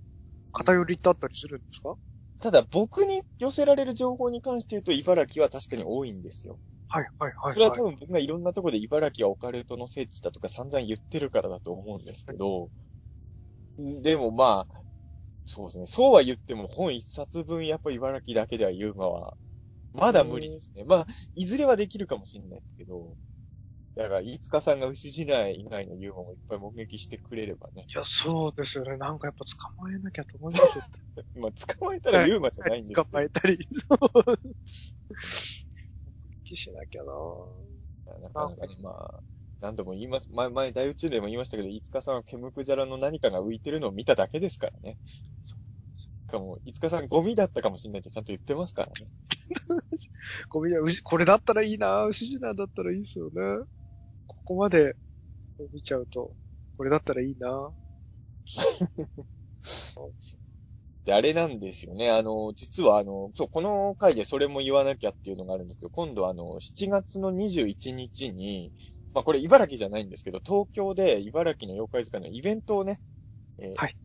[0.51, 1.95] 偏りってあったりするんですか？
[2.39, 6.59] ただ僕に寄せられる情報に関して言うと茨城は確かに多いんですよ。
[6.93, 7.53] はい、はい、はい。
[7.53, 12.69] それは多分僕がいろんなところで茨城はオカルトの聖地だとか散々言ってるからだと思うんですけど、
[13.77, 14.75] でもまあ、
[15.45, 15.87] そうですね。
[15.87, 19.37] そうは言っても本一冊分やっぱ茨城だけではユーマは、
[19.93, 20.85] まだ無理ですね。
[20.85, 23.17] まあ、いずれはできるかもしれないですけど、
[23.95, 27.85] だから、飯塚さんが牛市内以外のユーマもいっぱい目撃してくれればね。
[27.93, 28.97] いや、そうですよね。
[28.97, 30.83] なんかやっぱ捕まえなきゃと思いますよ。
[31.35, 33.03] まあ、捕まえたらユーマじゃないんですけど。
[33.09, 34.39] 捕まえたり、そう。
[36.43, 37.11] 目撃しなきゃな
[38.21, 39.19] なかなかね、まあ、
[39.61, 40.27] 何度も言います。
[40.31, 44.97] 前、前、大宇宙でも言いましたけど、飯塚さんはケムクジャラの何かが浮いてるのを見ただけですからね。
[45.45, 48.93] しかも、飯塚さんゴミだったかもしれないってちゃんと言ってますからね。
[50.49, 53.65] ゴミは牛これだったらいいな牛品だったらいいですよね。
[54.27, 54.95] ここまで
[55.71, 56.35] 見ちゃうと、
[56.77, 57.73] これだったらいいな
[61.05, 62.09] で、あれなんですよね。
[62.09, 68.71] あの、実はあの、そう、この回でそれも言わなきゃっていうのがあるんですけど、今度あの、7月の21日に、
[69.13, 72.99] まあこれ茨城じゃないんですけど、東京で茨城の妖怪図鑑のイベントをね、
[73.59, 73.95] えーはい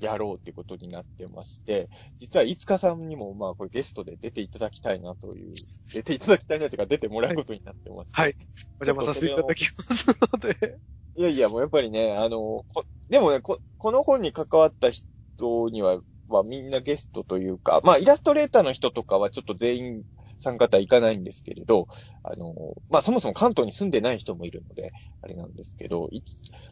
[0.00, 5.52] やろうってことになってまして、実は、いつかさんにも、まあ、これゲストで出ていただきたいなという、
[5.92, 8.36] 出ていただきたいなというか、出てもらうことになってます、はい。
[8.80, 10.78] お邪魔させていただきますので。
[11.16, 16.00] いやいや、もうやっぱりね、あの、こでもねこ、この本に関わった人には、
[16.34, 20.02] まあみんなゲストというか、まあイラストレーターの人とかはちょっと全員
[20.38, 21.86] 参加とはいかないんですけれど、
[22.24, 22.52] あの、
[22.90, 24.92] まあそもそも関東に住んでない人もいるので、
[25.22, 26.10] あれなんですけど、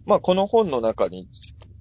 [0.04, 1.28] まあこの本の中に、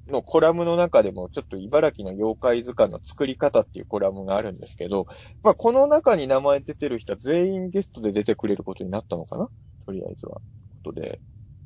[0.08, 5.08] のコラムの中でもちょっと茨城の妖怪図鑑の作り方っていうコラムがあるんですけど、
[5.44, 9.50] まあこの中に名前出てる人は全員ゲストで出てくれることになったのかな？
[9.86, 10.42] とりあえずは。
[10.84, 11.20] ことで。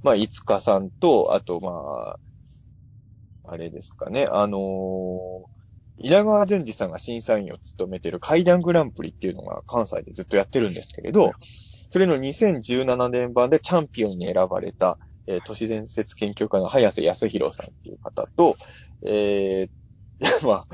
[0.03, 2.17] まあ、いつかさんと、あと、ま
[3.47, 4.61] あ、あれですかね、あのー
[5.97, 11.31] 稲川淳二さんが審査員を務めてる階段グランプリっていうのが関西でずっとやってるんですけれど、
[11.89, 18.57] それの2017年版でチャンピオンに選ばれた、えー都市伝説研究家の早瀬康弘さんっていう方と、
[19.05, 20.67] えー、 まあ、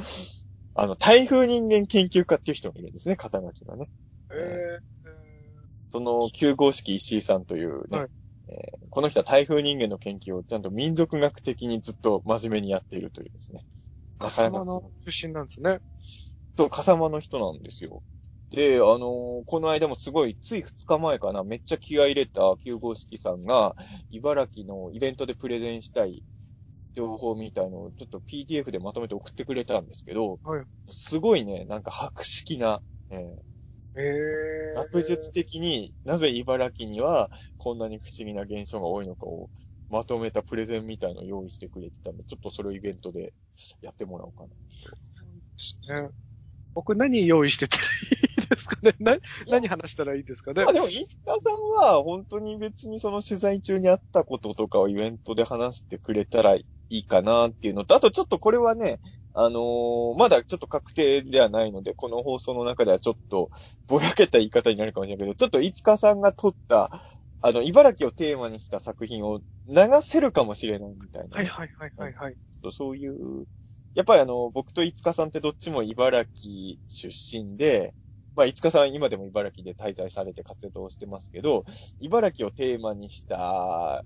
[0.75, 3.89] あの、台風人間研究家っていう人がいるんですね、肩書きがね。
[4.33, 4.79] え
[5.91, 8.09] その9号式石井さんというね、はい
[8.47, 13.63] えーこの人は台風人間の研究をちゃんと民族学的にずっと真面目にやっているというですね。
[14.21, 15.79] ー、笠間の出身なんですね。
[16.55, 18.03] そう、笠間の人なんですよ。
[18.51, 23.75] で、あのーこの間もすごい、つい2日前かな、めっちゃ気合い入れた9号式さんが、
[24.09, 26.23] 茨城のイベントでプレゼンしたい
[26.95, 33.35] 情報みたいのをちょっと PDF でまとめて送ってくれたんですけど、はいすごいね、なんか博識な、えー
[33.95, 34.75] えー。
[34.75, 39.49] 学術的になぜ茨城にはこんなに不思議な現象が多いのかを
[39.91, 43.33] まとめたプレゼンみたいのを用意してくれてたんで、ちょっとそれをイベントで
[43.81, 44.45] やってもらおうか
[45.89, 46.01] な。
[46.01, 46.09] ね。
[46.73, 47.87] 僕何用意してたらい
[48.45, 48.95] いですかね？
[48.99, 49.17] な
[49.49, 50.63] 何話したらいいですかね？
[50.63, 51.53] まあでも、石川さん
[51.95, 59.01] は本当に別にその取材中にあったこととかをイベントで話してくれたらいいかなっていうのと、あとちょっとこれはね、
[59.33, 63.49] あのーまだちょっと確定ではないので、この放送の中ではちょっと
[63.87, 66.91] ぼやけた言い方になるかもしれないけど、ちょっといつかさんが撮った、
[67.41, 71.37] あの、茨城をテーマにした作品を流せるかもしれないみたいな。
[71.37, 72.37] はいはいはいはいはい。
[72.71, 73.45] そういう、
[73.95, 77.93] やっぱりあの、僕といつかさんってどっちも茨城出身で、
[78.35, 81.65] まあ、いつかさん今でも茨城で滞在されて活動してますけど、
[81.99, 84.05] 茨城をテーマにした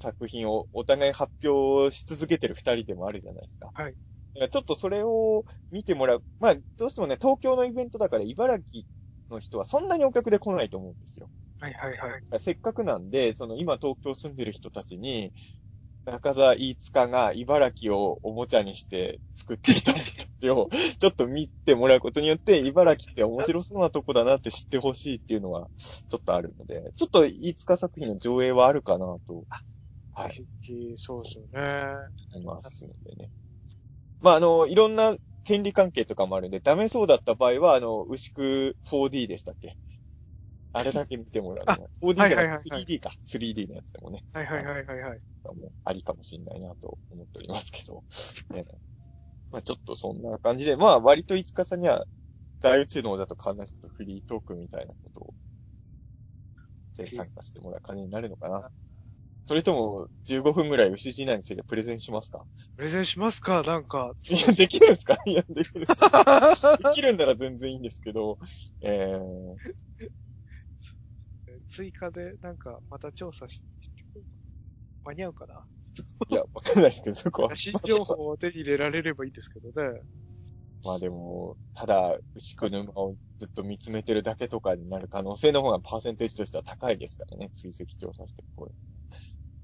[0.00, 3.72] 作品をお互い発表し続けてる二人でもあるじゃないですか。
[3.74, 3.96] はい。
[4.50, 6.24] ちょっとそれを見てもらう。
[6.38, 8.84] まあ、どうしてもね、東京のイベントだから茨城
[9.30, 11.28] の人はそんなにお客で来ないと思うんですよ。
[11.60, 12.38] はいはいはい。
[12.38, 15.32] せっかくなんで、その今東京住んでる人たちに、
[16.06, 25.70] 中澤飯塚が茨城をおもちゃにして作っていた市を ちょっと見てもらうことによって、茨城って面白そうなとこだなって知ってほしいっていうのは、
[26.08, 29.44] ちょっとあるので、ちょっと飯塚作品の上映はあるかなと、
[30.12, 30.44] はい、
[30.96, 32.08] そうですよね。
[32.32, 33.30] 思いますのでね。
[34.20, 39.76] まあ、あの、いろんな権利関係とかもあるんで、ダメそうだった場合は、あの、牛久 4D でしたっけ？
[40.72, 41.88] あれだけ見てもらうのは。
[42.02, 43.10] 4D じゃはいはいなくはいはい 3D か。
[43.26, 44.24] 3D のやつでもね。
[44.32, 45.20] はいはいはいはいはい。
[45.44, 48.04] もありかもしれないなと思っておりますけど。
[48.50, 48.64] ね
[49.50, 52.06] まあちょっとそんな感じで、まあ割と5日さんには
[52.60, 55.34] 大宇宙の王座と関連するとフリートークみたいなことを、
[56.94, 58.70] ぜひ参加してもらう感じになるのかな。
[59.46, 62.44] それとも15分ぐらい牛次内についてプレゼンしますか？
[62.76, 63.62] プレゼンしますか？
[63.62, 64.12] なんか。
[64.28, 65.16] いや、できるんですか？
[65.24, 65.86] いや、できる。
[65.88, 68.38] できるんなら全然いいんですけど、
[68.82, 69.56] えー、
[71.68, 74.24] 追加でなんかまた調査ししてくる
[75.04, 75.64] 間に合うかな？
[76.28, 77.56] いや、わかんないですけど、そこは。
[77.56, 80.00] 新情報を手に入れられればいいんですけどね。
[80.84, 87.50] まあでも、ただ、牛久沼をずっと見つめてるだけとかになる可能性の方がパーセンテージとしては高いですからね。
[87.54, 88.66] 追跡調査してこ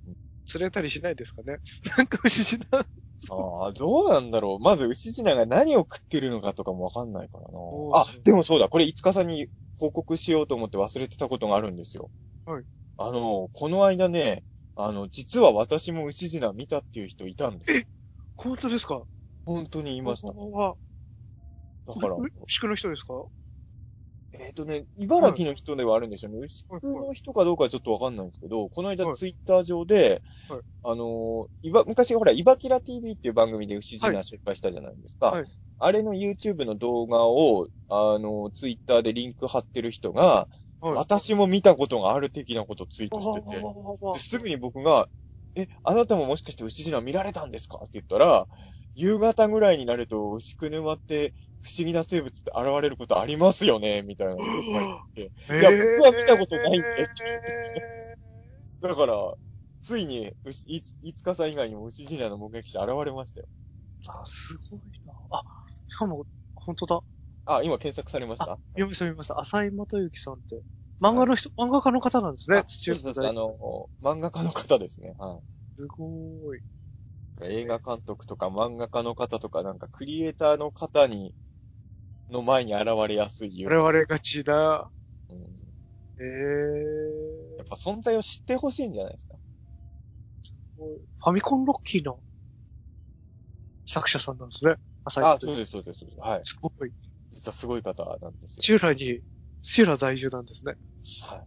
[0.07, 0.15] れ。
[0.45, 1.59] 釣れたりしないですかね？
[1.97, 2.81] なんか牛しな。
[2.81, 4.63] ああ、どうなんだろう。
[4.63, 7.49] まず牛次が何を食ってるのかとかもわかんないからな
[7.95, 8.69] あ、でもそうだ。
[8.69, 9.49] これ、五日さんに
[9.85, 12.11] 報告しようと思って忘れてたことがあるんですよ。
[12.47, 12.65] はい。
[12.97, 14.45] あの、この間ね、
[14.77, 17.83] あの、実は私も牛次見たっていう人いたんですよ。
[18.37, 19.03] 本当ですか？
[19.45, 20.29] 本当にいました。
[20.29, 20.77] だは、
[21.87, 22.17] から、
[22.47, 23.13] 牛久の人ですか？
[24.33, 26.39] えっ、とね、茨城の人ではあるんでしょうね。
[26.41, 35.31] 牛久の人かどうかはちょっとわかんないんですけど、この間はいツイッター上で、はいあのーいば、昔ほら、イバキラ TV っていう番組で牛次が紹介したじゃないですか。
[35.33, 35.45] はい
[35.79, 40.49] あれの YouTube の動画を、あのーツイッターでリンク貼ってる人が、
[40.81, 40.95] はい。
[40.95, 43.63] 私も見たことがある的なことをツイートしてて、
[44.13, 45.09] ですぐに僕が、
[45.55, 47.79] え、あなたももしかして牛次見られたんですか？
[47.79, 48.47] って言ったら、
[48.95, 54.65] 夕方ぐらいになると牛久沼って不思議な生物って現れることありますよね、みたいなことを書い
[55.15, 55.61] てて。
[55.61, 58.19] いや僕は見たことないんでって
[58.83, 59.35] だから、
[59.81, 63.47] ついに、うしいつ、いつかさん以外にも牛ジュニアの目撃者現れましたよ。
[64.09, 65.15] あ、すごいな。
[65.31, 65.43] あ、
[65.89, 67.01] しかも、本当だ。
[67.47, 68.59] あ、今検索されました？
[68.73, 69.39] 読みました、読みました。
[69.41, 70.63] 浅井元幸さんって、
[71.01, 72.59] 漫画の人、漫画家の方なんですね。
[72.59, 75.15] あそうそうそうあの、漫画家の方ですね。
[75.19, 75.41] は
[75.77, 76.59] すごい。
[77.43, 77.45] い。
[77.45, 81.35] 映画監督とか漫画家の方とか、なんかクリエイターの方に、
[82.31, 84.91] の前に現れやすい有名我々がちな。
[85.31, 85.75] うん
[86.21, 89.37] ええやっぱ存在を知ってほしいんじゃないですか？
[90.77, 92.19] ファミコンロッキーの
[93.87, 94.77] 作者さんなんですね。
[95.05, 96.21] 浅井あ、そうです、そうです、そうです。
[96.21, 96.41] はい。
[96.45, 96.91] すごい。
[97.31, 98.63] 実はすごい方なんですよ。
[98.63, 99.21] 土浦に、
[99.61, 100.75] 土浦在住なんですね。
[101.23, 101.45] はい。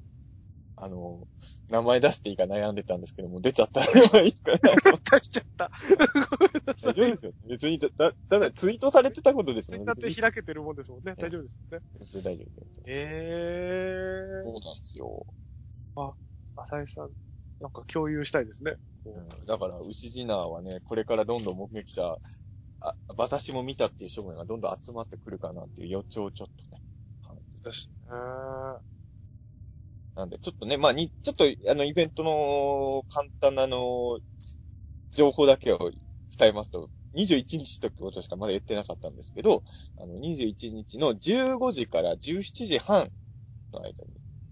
[0.80, 1.28] あの、
[1.70, 4.60] 名前出していいか悩んでたんですけども、出ちゃったのはいいかな。
[5.12, 5.72] 出しちゃった。
[6.84, 7.34] 大丈夫ですよ。
[7.44, 9.86] 別にだ、だ、ただツイートされてたことですよね。
[9.86, 11.16] だって開けてるもんですもんね。
[11.18, 11.84] 大丈夫ですよね。
[11.96, 12.82] 全然大丈夫です。
[12.86, 15.26] えそうなんですよ。
[16.58, 17.12] 浅井さん、
[17.60, 18.76] なんか共有したいですね。
[19.06, 22.18] うんだから、牛ジナーはね、これからどんどん目撃者、
[22.82, 26.82] あ、私も見たっていう証言がどんどん集まってくるかなっていう予兆をちょっとね、
[27.26, 28.14] 感じてですね。
[30.16, 34.20] なんで、ちょっとね、まあ、に、ちょっと、あの、イベントの簡単な、あの、
[35.12, 35.92] 情報だけを
[36.38, 39.64] 伝えますと、21日ということしかまだ言ってなかったんですけど、
[39.98, 43.12] あの、21日の15時から17時半
[43.74, 43.94] の間に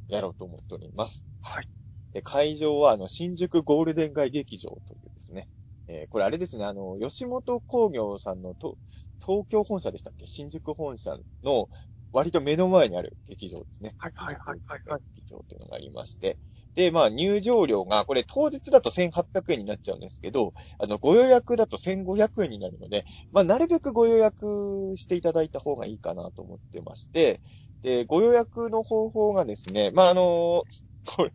[0.07, 1.25] やろうと思っております。
[1.41, 1.67] はい。
[2.15, 5.49] で、会場は、あの、新宿ゴールデン街劇場というですね、
[5.89, 8.77] えーこれあれですね、あの、吉本工業さんのと、
[9.25, 10.27] 東京本社でしたっけ？
[10.27, 11.69] 新宿本社の
[12.13, 13.95] 割と目の前にある劇場ですね。
[13.97, 15.01] はいはいはいはいはい。
[15.15, 16.39] 劇場というのがありまして。
[16.75, 27.41] で、まあ入場料が、これ当日だと1800円になっちゃうんですけど、あの、ご予約だと1500円になるので、まあなるべくご予約していただいた方がいいかなと思ってまして、
[27.81, 30.63] で、ご予約の方法がですね、まああの
[31.15, 31.33] これ、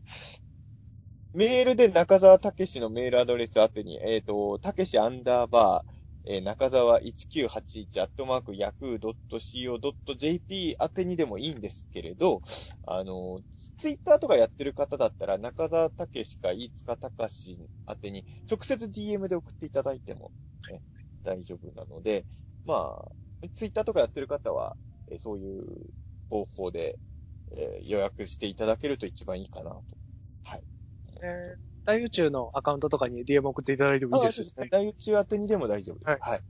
[1.33, 5.93] メールで中澤武史のメールアドレス宛てに、えっ、と、たけしアンダーバー、
[6.33, 12.43] えー中澤1981アットマーク yahoo.co.jp 宛てにでもいいんですけれど、
[12.87, 13.41] あの、
[13.77, 20.33] ツイッターとかやってる方だったら、中澤武史か飯塚隆宛てに直接 DM で送っていただいても、
[20.71, 20.83] ね、
[21.25, 22.27] 大丈夫なので、
[22.65, 23.09] まあ、
[23.55, 24.77] ツイッターとかやってる方は、
[25.11, 25.65] えーそういう
[26.29, 26.99] 方法で、
[27.53, 29.85] えー予約していただけると一番いいかなと。
[31.21, 31.29] はい。
[31.29, 34.67] えー大宇宙のアカウントとかに DM 送っていただいてもいいですよね。
[34.71, 36.11] 来宇宙宛てにでも大丈夫です。
[36.11, 36.43] はいはい。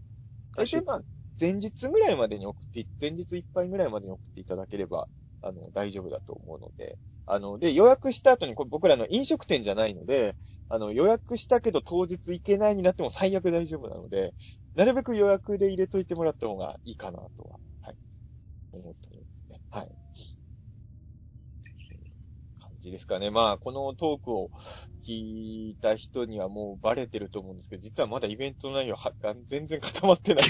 [0.56, 1.02] 大体まあ、
[1.40, 5.08] 前日ぐらいまでに送って、前日いっぱいぐらいまでに送っていただければ、
[5.42, 10.36] あの、大丈夫だと思うので、あの、で、予約した後に、これ僕らの飲食店じゃないので、
[10.68, 14.34] あの、予約したけど当日行けないになっても最悪大丈夫なので、
[14.74, 17.96] なるべく予約で入れといてもらった方がいいかなとは、はい、
[18.72, 19.60] 思っておりますね。
[19.70, 19.99] はい。
[22.80, 23.30] 感じですかね。
[23.30, 24.50] まあ、このトークを
[25.06, 29.12] 聞いた人にはもうバレてると思うんですけど、実はまだイベントの内容は
[29.46, 30.44] 全然固まってない。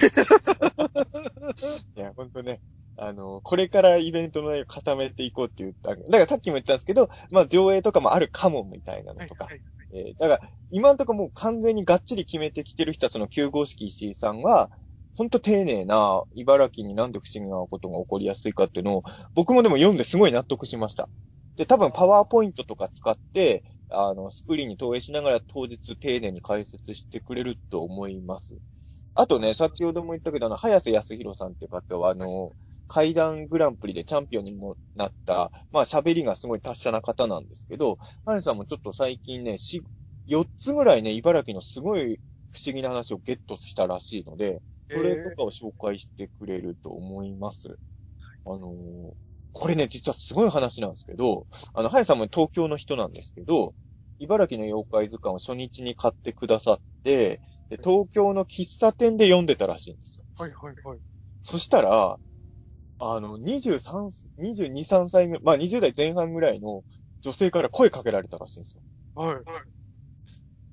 [1.97, 2.61] いや、ほんとね。
[2.97, 5.97] あの、これからイベントの内容固めていこうって言った。
[5.97, 9.45] だからさっきも言ったんですけど、まあ上映とかもあるかもみたいなのとか。
[9.47, 9.63] はいはい
[9.93, 14.71] はい、えー、だから、今んとこもう完全にがっちり決めてきてる人はその9号式石井さんは、
[15.17, 21.09] ほんと丁寧な茨城になんで不思議なことが起こりやすいかっていうのを、僕もでも読んですごい納得しました。
[21.57, 28.59] で、多分パワーポイントとか使って、あの、スクリーンに投影しながら当日丁寧に解説してくれると思います。
[29.15, 32.53] あとね、先ほども言ったけど、あの、早瀬康弘さんっていう方は、あの、
[32.89, 39.83] 階段グランプリでチャンピオンにもなった、まあ喋りがすごい達者な方なんですけど、早瀬さんもちょっと最近ね、4、
[40.27, 42.21] 4つぐらいね、茨城のすごい
[42.53, 47.79] 不思議な話をゲットしたらしいので、それとかを紹介してくれると思います。
[48.45, 49.15] あのー、
[49.53, 53.75] これね、実はすごい話なんですけど、あの、はやさんも東京の人なんですけど、
[54.19, 60.27] 茨城の妖怪図鑑を初日に買ってくださって、で、東京の喫茶店で読んでたらしいんですよ。
[60.37, 61.01] はいはいはい。
[61.43, 62.19] そしたら、
[62.99, 66.85] あの、23、22、3歳ぐらい、まあ20代前半ぐらいの
[67.23, 68.83] 女性から声かけられたらしいんですよ。
[69.15, 69.45] はい。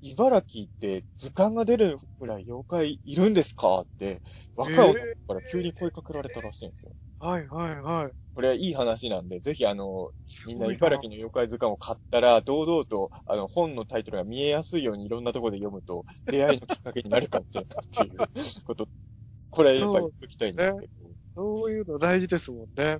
[0.00, 3.80] 茨城って図鑑が出るぐらい妖怪いるんですか？
[3.82, 4.22] って、
[4.56, 6.96] 若い男から急に声かけられたらしいんですよ。
[7.18, 8.12] はいはいはい。
[8.34, 10.10] これはいい話なんで、ぜひあの、
[10.46, 18.88] みんな茨城の妖怪図鑑を買ったら、堂々と、あの、本のタイトルが見えやすいようにいろんなところで読むと、出会いのきっかけになるかもしれないっていうこと、
[19.50, 21.10] これやっぱり言っときたいんですけど。
[21.34, 22.98] そういうの大事ですもんね。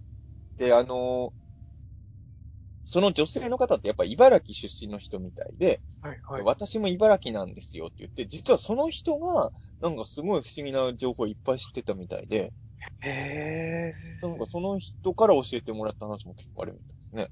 [0.57, 1.33] で、あの
[2.85, 12.55] その女性の方ってやっぱ茨城出身の人みたいで、はいはい、私も茨城なんですよって言って、実はその人が、なんかすごい不思議な情報いっぱい知ってたみたいで、
[13.01, 14.27] へー。
[14.27, 17.31] なんかその人から教えてもらった話も結構あるみたいですね。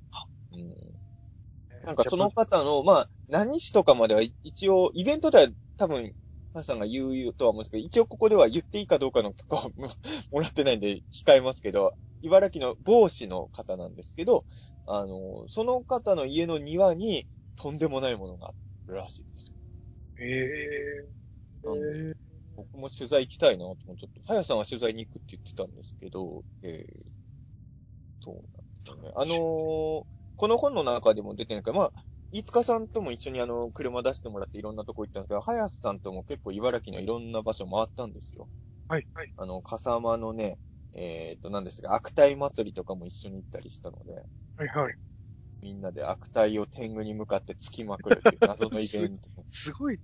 [0.53, 1.87] うん。
[1.87, 6.13] なんかその方の、まあ、何市とかまでは一応、イベントでは多分、
[6.53, 9.73] ハさんが言うとは思うんですけど、一応ここでは言っていいかどうかの許可を
[10.31, 14.47] もらってないんで控えますけど、茨城の帽子の方なんですけど、
[14.87, 18.53] あの、その方の家の庭にとんでもないものがあ
[18.91, 19.53] るらしいです
[20.19, 20.25] よ。
[20.25, 22.17] へえー。
[22.57, 28.51] 僕も取材行きたいなと思って、ちょっと、さやさんは取材に行くって言ってたんですけど、えー、そうなんで
[28.85, 29.13] すよね。
[29.15, 31.93] あのー、この本の中でも出てないから、まあ、
[32.33, 38.49] 飯塚さんとも一緒にあの、車出してもらっていろんなとこ行ったんですけど、早瀬さんとも結構茨城のいろんな場所回ったんですよ。
[38.89, 39.33] はい、はい。
[39.37, 40.59] あの、笠間のね、
[40.95, 44.15] えっ、ー、と、なんですが、悪態祭りとかも一緒に行ったりしたので、
[44.57, 44.95] はいはい。
[45.63, 49.65] みんなで悪態を天狗に向かって突きまくるっていう謎のイベントす。
[49.65, 49.99] すごい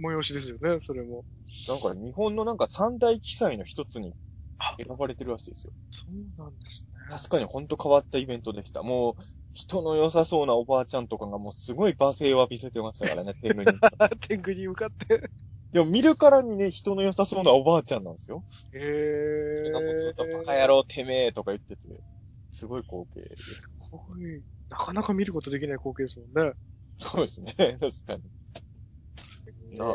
[0.00, 1.24] 催しですよね、それも。
[1.68, 4.14] なんか日本のなんか三大記載の一つに
[4.76, 5.72] 選ばれてるらしいですよ。
[5.92, 7.16] そうなんですね。
[7.16, 8.82] 確かにほんと変わったイベントでした。
[8.82, 9.22] もう、
[9.54, 13.78] 人の良さそうなおばあちゃんとかがもうすごい罵声を浴びせてましたからね、 天狗に。
[14.20, 15.30] 天狗に向かって。
[15.72, 18.44] でも見るからにね、人の良さそうなおばあちゃんなんですよ。
[18.72, 19.56] へぇー。
[19.64, 21.88] 人がもうずっとバカ野郎てめえとか言ってて、
[22.50, 23.52] すごい光景です。
[23.52, 24.42] すごい。
[24.70, 26.54] なかなか見ることできない光景ですもんね。
[26.98, 28.22] そうですね、確かに。
[29.76, 29.94] な、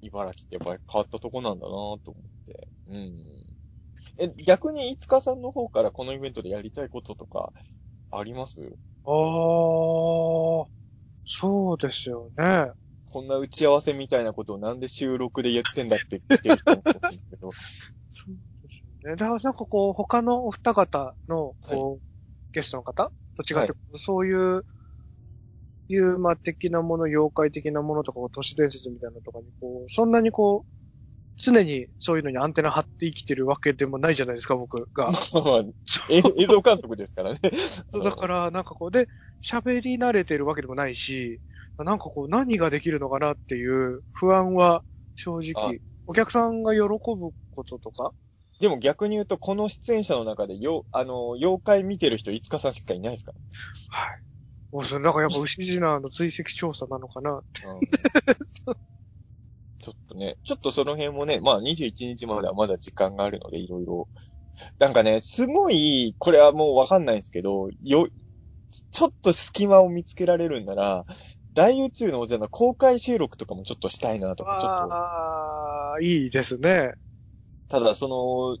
[0.00, 2.68] 茨城ってやっぱり変わったとこなんだなと思って。
[2.88, 3.44] うん。
[4.18, 7.52] え、逆に、いつかさんの方からこのイベントでやりたいこととか、
[8.10, 8.60] あります？
[9.04, 10.66] あー、
[11.24, 12.70] そうですよね。
[13.06, 17.50] こんな打ち合わせみたいなことをなんで収録で言ってんだって言ってる人もいるけど。
[18.12, 19.16] そうですよね。
[19.16, 22.00] だからなんかこう、他のお二方の、こう、はい、
[22.52, 24.64] ゲストの方と違って、はい、そういう、
[25.88, 30.68] ユーマ的なもの、妖怪的なものとか、都市伝説みたいなのとかに、こう、そんなにこう、
[31.36, 35.10] 常にそういうのにアンテナ張って生きてるわけでもないじゃないですか、僕が。
[35.10, 35.64] まあ、
[36.08, 37.40] 映像監督ですからね。
[38.02, 39.08] だから、なんかこう、で、
[39.42, 41.40] 喋り慣れてるわけでもないし、
[41.76, 44.84] なんかこう、何ができるのかなっていう不安は
[45.16, 46.88] 正直、お客さんが喜ぶ
[47.50, 48.12] こととか？
[48.60, 53.32] でも逆に言うと、この出演者の中で、よ、あの、妖怪見てる人、いつかさんしかいないですか？
[53.88, 54.08] はい。
[54.74, 57.64] もうそれ、なんかやっぱ牛ジナの追跡調査なのかなって。
[57.64, 57.80] うん
[59.78, 64.08] ちょっとね、ちょっとその辺もね、まあ21日まではまだ時間があるので、いろいろ。
[64.78, 68.08] なんかね、すごい、これはもうわかんないんですけど、よ、
[68.90, 71.04] ちょっと隙間を見つけられるんなら、
[71.52, 74.94] 大宇宙のおじゃの公開収録とかもちょっとしたいなとか、ちょっと。
[74.94, 76.94] ああ、いいですね。
[77.68, 78.58] ただ、その、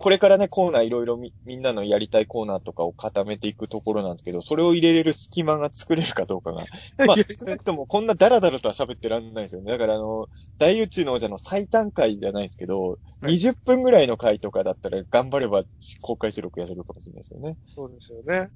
[0.00, 6.64] これからね、コーナーいろいろみみんなのやりたいコーナーとかを固めていくところなんですけど、それを入れれる隙間が作れるかどうかが。
[7.06, 9.70] まあ、少なくともこんなダラダラとは喋ってらんないですよね。
[9.70, 10.28] だからあの、
[10.58, 12.96] 大宇宙の王者の最短回じゃないですけど、は
[13.28, 15.64] い20分ぐらいの回とかだったら頑張れば
[16.00, 17.58] 公開収録やれるかもしれないですよね。
[17.74, 18.48] そうですよね。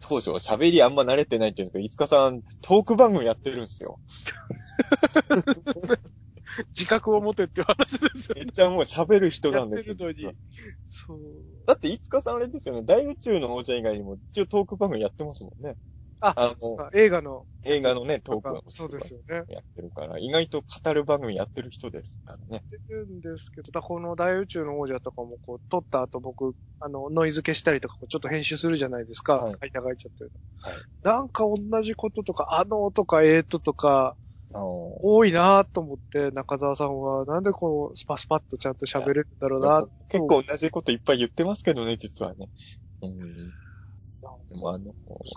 [0.00, 4.00] そうでしょ、喋りあんま慣れてないって言うんですけど、いつかさん、トーク番組やってるんですよ。
[6.76, 8.52] 自覚を持てって話ですよめねっ。
[8.52, 9.96] ちゃもう喋る人やなんですよ。
[10.88, 11.18] そう。
[11.66, 15.76] だって、いつかさんあれですよね、大宇宙の王者以外にも一応トーク番組やってますもんね。
[16.20, 17.46] あ、あのそうか映画の。
[17.62, 19.44] 映画のね、トークそうですよね。
[19.48, 22.44] やってるから、意外と語る番組やってる人ですからね。
[22.50, 29.34] やってるんですけど、だこの大宇宙の王者とかも、こう、撮った後僕、あの、ノイズ消したりとか、ちょっと編集するじゃないですか。
[29.34, 34.16] はい間が空いちゃってるはいなんか同じこととか、あのとか、えーととか、
[34.52, 42.48] 多いなと思って、中澤さんは、なんでこう、スパスパッとちゃんと喋れるんだろうな結構同じこといっぱい言ってますけどね、実はね。
[43.02, 43.52] うん。
[44.50, 44.92] でもあの、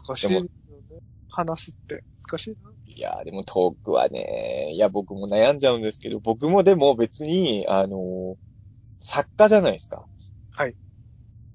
[0.07, 0.99] 難しいですよね。
[1.29, 2.71] 話すって難しいな。
[2.85, 8.37] いやーでもトークはね、いや僕も悩んじゃうんですけど、僕もでも別に、あの、
[8.99, 10.07] 作家じゃないですか。
[10.51, 10.75] はい。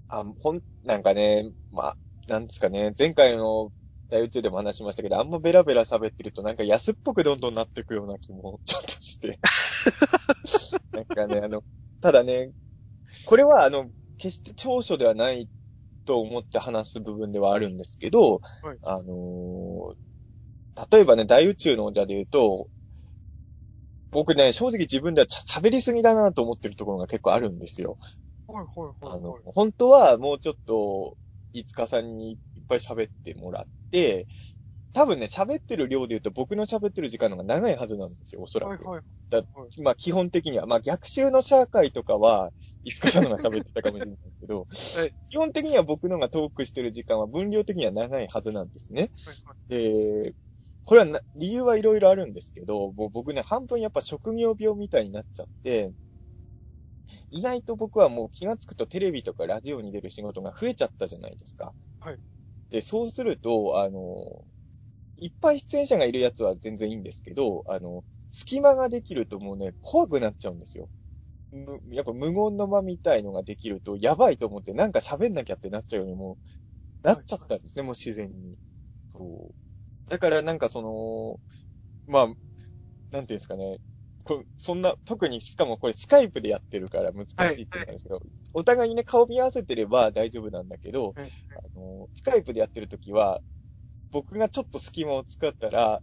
[0.09, 1.97] あ、ほん、なんかね、まあ、
[2.27, 3.73] なんですかね、前回の
[4.11, 9.39] 大宇宙でも話しましたけど、あんまベラベラ喋ってるとなんか安っぽくどんどんなっていくような気も ちょっとして。
[10.93, 11.63] なんかね、あの、
[12.01, 12.53] ただね、
[13.27, 15.49] これはあの、決して長所ではない
[16.05, 19.97] と思って話す部分ではあるんですけど、はいあのー
[20.93, 22.69] 例えばね、大宇宙の王者で言うと、
[24.13, 27.99] 僕ね、正直自分では喋りすぎだなと思ってるところが結構あるんですよ。
[28.47, 31.17] はいはいあのはいはい。、本当はもうちょっと、
[31.53, 32.39] いつかさんに
[32.69, 34.27] ぱい喋ってもらって、
[34.93, 38.71] 多分ね、喋ってる量で言うと僕の喋ってる時間の方が長いはずなんですよ、おそらく。
[38.71, 39.03] はいはい。
[39.31, 39.43] だ
[39.83, 40.67] まあ基本的には。
[40.67, 42.51] まあ逆襲の社会とかは、
[42.83, 44.67] いつかさんのが喋ってたかもしれないけど、
[44.97, 49.11] はい基本的には僕のがトークしてる時間は分量的には長いはずなんですね。
[49.25, 49.37] はい
[49.69, 50.35] で、
[50.85, 55.93] これはな理由はいろいろあるんですけど、もう僕ね、半分やっぱ職業病みたいになっちゃって、
[57.31, 61.75] 意外と僕はもう気がつくとテレビとかラジオに出る仕事が増えちゃったじゃないですか。
[62.01, 62.19] はい。
[62.71, 64.47] で、そうすると、あの、
[65.19, 70.91] いっぱい出演者がいるやつは全然いいんですけど、あの、隙間ができるともうね、怖くなっちゃうんですよ。
[71.53, 76.39] むやっぱ無言の間みたいのができると、やばいと思ってなんか喋んなきゃってなっちゃうようにも
[77.05, 78.57] う、なっちゃったんですね、もう自然に。
[79.15, 80.11] そう。
[80.11, 81.41] だからなんかその、
[82.07, 82.27] まあ、
[83.13, 83.79] なんていうんですかね。
[84.29, 88.21] こそんな、特にしかもこれスカイプでやってるから難しいってなんですけど、
[88.53, 91.31] お互いにね、顔見合わせてれば大丈夫なんだけど、はい
[91.75, 93.41] あの、スカイプでやってるときは、
[94.11, 96.03] 僕がちょっと隙間を使ったら、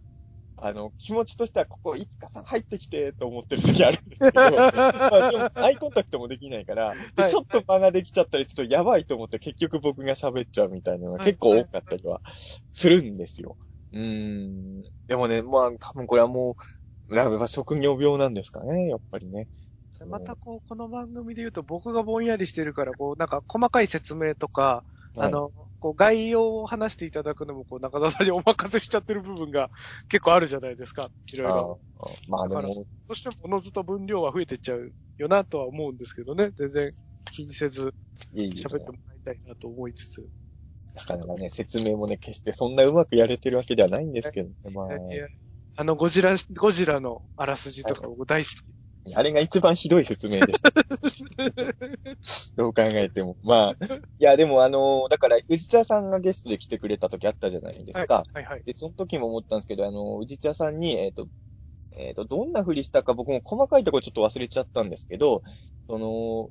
[0.58, 7.30] あの、気持ちとしては、ここ、いつかさん入ってきて、と思ってる時あるんですけど、まあ、でも、アイコンタクトもできないから、ではい。
[7.30, 11.26] ちょっと間ができちゃったりすると、やばいと思って結局僕が喋っちゃうみたいなのがはい。
[11.26, 12.22] 結構多かったりは
[12.72, 13.58] するんですよ。
[13.92, 14.00] うー
[14.80, 14.82] ん。
[15.08, 16.54] でもね、まあ、多分これはもう、
[17.10, 19.48] やっぱ職業病なんですかね、やっぱりね。
[20.08, 24.84] またこう、この番組で言うと僕がぼんやりしてるから、こう、なんか細かい説明とか、
[25.14, 25.50] はいあの、
[25.80, 29.70] こう、概要を話していただくのも、こう、中田さんに お任せしちゃってる部分が
[30.08, 31.10] 結構あるじゃないですか。
[31.32, 31.80] いろいろ。
[31.98, 36.50] ああまあでも、どうしてもおのずと分量は増えてっちゃうよなとは思うんですけどね。
[36.56, 36.92] 全然
[37.32, 37.94] 気にせず
[38.32, 40.28] いい喋ってもらいたいなと思いつつ。
[40.94, 44.54] なかなかね、説明もね、決してそんなうまくやれてるわけではないんですけどね。
[44.70, 45.26] まあ、いや
[45.76, 49.14] あの、ゴジラ、ゴジラのあらすじとか僕大好き。
[49.14, 50.72] あれが一番ひどい説明でした。
[52.56, 53.36] どう考えても。
[53.44, 53.84] まあ、
[54.18, 58.24] いや、でもあのだから、宇治茶さんがゲストで来てくれた時あったじゃないですか。
[58.32, 58.62] はいはい。
[58.64, 61.28] で、その時も思ったんですけど、あの、宇治茶さんに、えっ、と、
[61.92, 65.42] えっ、と、どんなふりしたか僕も細かいところちょっと忘れちゃったんですけど、
[65.86, 66.50] その、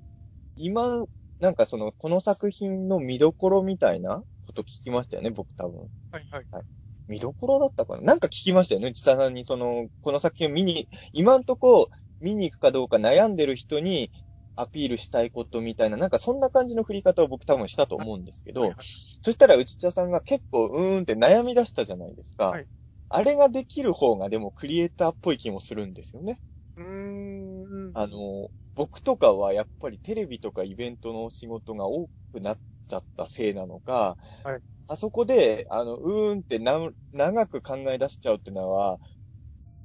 [0.55, 1.05] 今、
[1.39, 5.89] なんかその、この作品の見どころみたいなこと聞きましたよね、僕多分。
[6.11, 6.63] はいはい。
[7.07, 8.01] 見どころだったかな？
[8.03, 11.89] なんか聞きましたよね、内田さんに、その、この作品を見に、今んとこ
[12.19, 14.11] 見に行くかどうか悩んでる人に
[14.55, 18.77] アピールしたいことみたいな、なんかそんな感じの振り方を僕多分したと思うんですけど、はいはい
[19.23, 22.49] そしたら内田さんが結構うーんって悩み出したじゃないですか。
[22.49, 22.67] はい
[23.07, 26.39] あれができる方がでもクリエイターっぽい気もするんですよね。
[26.75, 27.91] うーん。
[27.93, 36.77] あの、僕とかはやっぱりテレビとかイベントの仕事が多くなっちゃったせいなのか、はいあそこで、あの、うーんってな、
[37.11, 38.99] 長く考え出しちゃうっていうのは、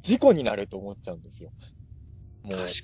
[0.03, 1.53] 事故になると思っちゃうんですよ。
[2.43, 2.79] もう、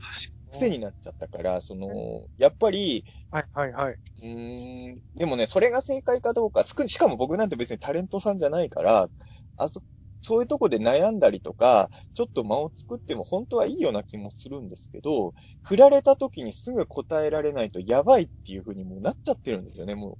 [0.53, 3.99] 癖になっちゃったから、その、やっぱり、はいはいはい。
[4.19, 9.09] うーん、でもね、それが正解かどうか、しかも僕なんて別にタレントさんじゃないから、
[9.57, 9.83] あそ、
[10.23, 20.19] そういうとこで悩んだりとか、ちょっと間を作っても本当はいいような気もするんですけど、振られた時にすぐ答えられないとやばいっていう風にもうなっちゃってるんですよね、もう、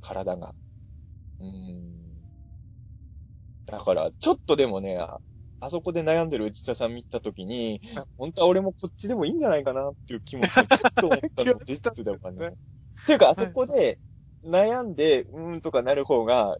[0.00, 0.54] 体が。
[1.40, 2.26] うーん。
[3.66, 5.18] だから、ちょっとでもね、あ
[5.60, 12.62] あそこで悩んでる内田さん見た時にはい、本当は俺もこっちでもいいんじゃないかなっていう気持ちがちょっと思ったの も事実でわかります。
[13.02, 13.98] っていうか、あそこで
[14.44, 16.58] 悩んで、うーんとかなる方が、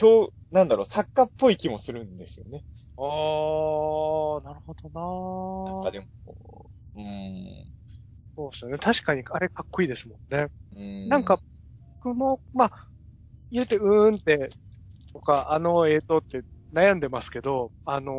[0.00, 2.64] 表、なんだろう、作家っぽい気もするんですよね。
[2.96, 6.06] あー、なるほどななんかでも、
[6.94, 7.74] うーん。
[8.36, 8.78] そうですよね。
[8.78, 10.48] 確かにあれかっこいいですもんね。
[10.72, 11.40] うーんなんか、
[12.02, 12.88] 僕も、まあ、
[13.54, 14.52] 言うて、うーんって、
[15.14, 16.42] とか、あの、えーとって
[16.74, 18.12] 悩んでますけど、あの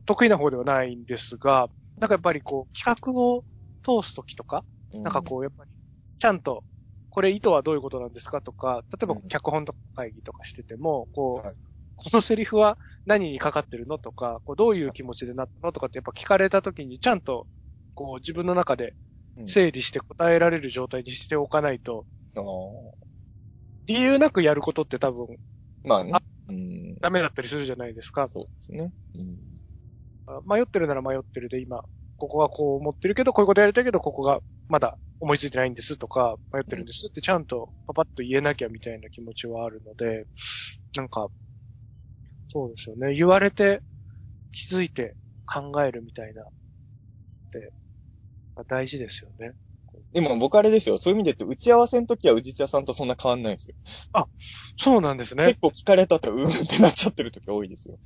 [0.00, 3.44] ー得意な方ではないんですが、なんかやっぱりこう、企画を
[3.84, 4.64] 通すときとか、
[5.04, 5.70] なんかこう、やっぱり、
[6.18, 6.64] ちゃんと、
[7.10, 9.22] これ意図はどういうことなんですかとか、例えばうん。
[9.28, 11.56] 脚本とか会議とかしてても、こう、はい。
[11.96, 17.46] このセリフは何にかかってるのとか、こうどういう気持ちでなったのとかってやっぱ聞かれたときにちゃんと、
[17.94, 18.96] こう自分の中で
[19.36, 19.56] うん。
[19.56, 22.06] 整理して答えられる状態にしておかないと、
[23.86, 25.36] 理由なくやることって多分
[25.84, 26.22] まあねあ。
[26.48, 26.96] うん。
[27.00, 28.28] ダメだったりするじゃないですか。
[28.28, 28.92] そうですね。
[29.14, 29.38] うん
[30.26, 31.82] あ迷ってるなら迷ってるで今、
[32.16, 40.26] ここはこう思ってるけど、こういうことやりたいけど、ここがまだ思いついてないんですとか、迷ってるんですってちゃんとパパッと言えなきゃみたいな気持ちはあるので、
[40.96, 41.28] なんか、
[42.48, 43.14] そうですよね。
[43.14, 43.82] 言われて
[44.52, 45.16] 気づいて
[45.46, 46.46] 考えるみたいな、っ
[47.52, 47.72] て、
[48.56, 49.54] まあ大事ですよね。
[50.12, 50.98] でも僕あれですよ。
[50.98, 53.74] そういう意味で言うと、打ち合わせの時は宇治茶さんとそんな変わんないんですよ。
[54.76, 55.58] そうなんですね結。
[55.60, 57.98] 構聞かれたと、うーんってなっちゃってる時多いですよ。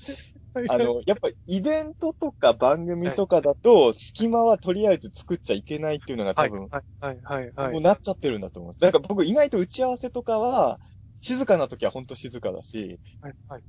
[0.70, 7.72] あの、やっぱイベントとか番組とかだと、隙間はとりあえず作っちゃいけないっていうのがはい、多分、はい、はい、はい、はい。
[7.72, 8.80] もうなっちゃってるんだと思うんです。
[8.80, 10.80] だから僕意外と打ち合わせとかは、
[11.20, 13.62] 静かな時はほんと静かだし、はい、はい。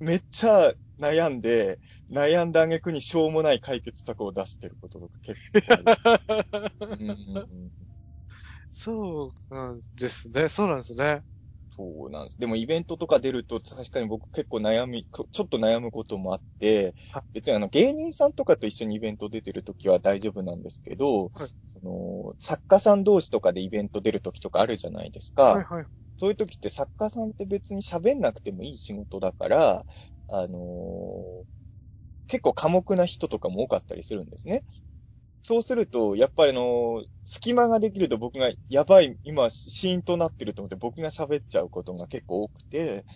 [0.00, 1.80] めっちゃ悩んで、
[2.10, 5.88] 悩んだ挙句にしょうもない解決策を出してることとか結構。
[6.98, 6.98] う
[8.70, 10.48] そうなんですね。
[10.48, 11.22] そうなんですね。
[11.76, 12.40] そうなんです。
[12.40, 25.54] でもイベントとか出ると確かに僕結構悩み、こちょっと悩むこともあってはい、別にあの芸人さんとかと一緒にイベント出てるときは大丈夫なんですけど、はいその作家さん同士とかでイベント出るときとかあるじゃないですか。
[25.54, 25.86] はい、はい。
[26.16, 29.86] そういうときって作家さんって別に喋んなくてもいい仕事だから、
[30.28, 31.44] あのー
[32.28, 34.64] 結構寡黙な人とかも多かったりするんですね。
[35.42, 43.06] そうすると、やっぱりあのー隙間ができると僕が、やばい、今、シーンとなってると思って僕が喋っちゃうことが結構多くて、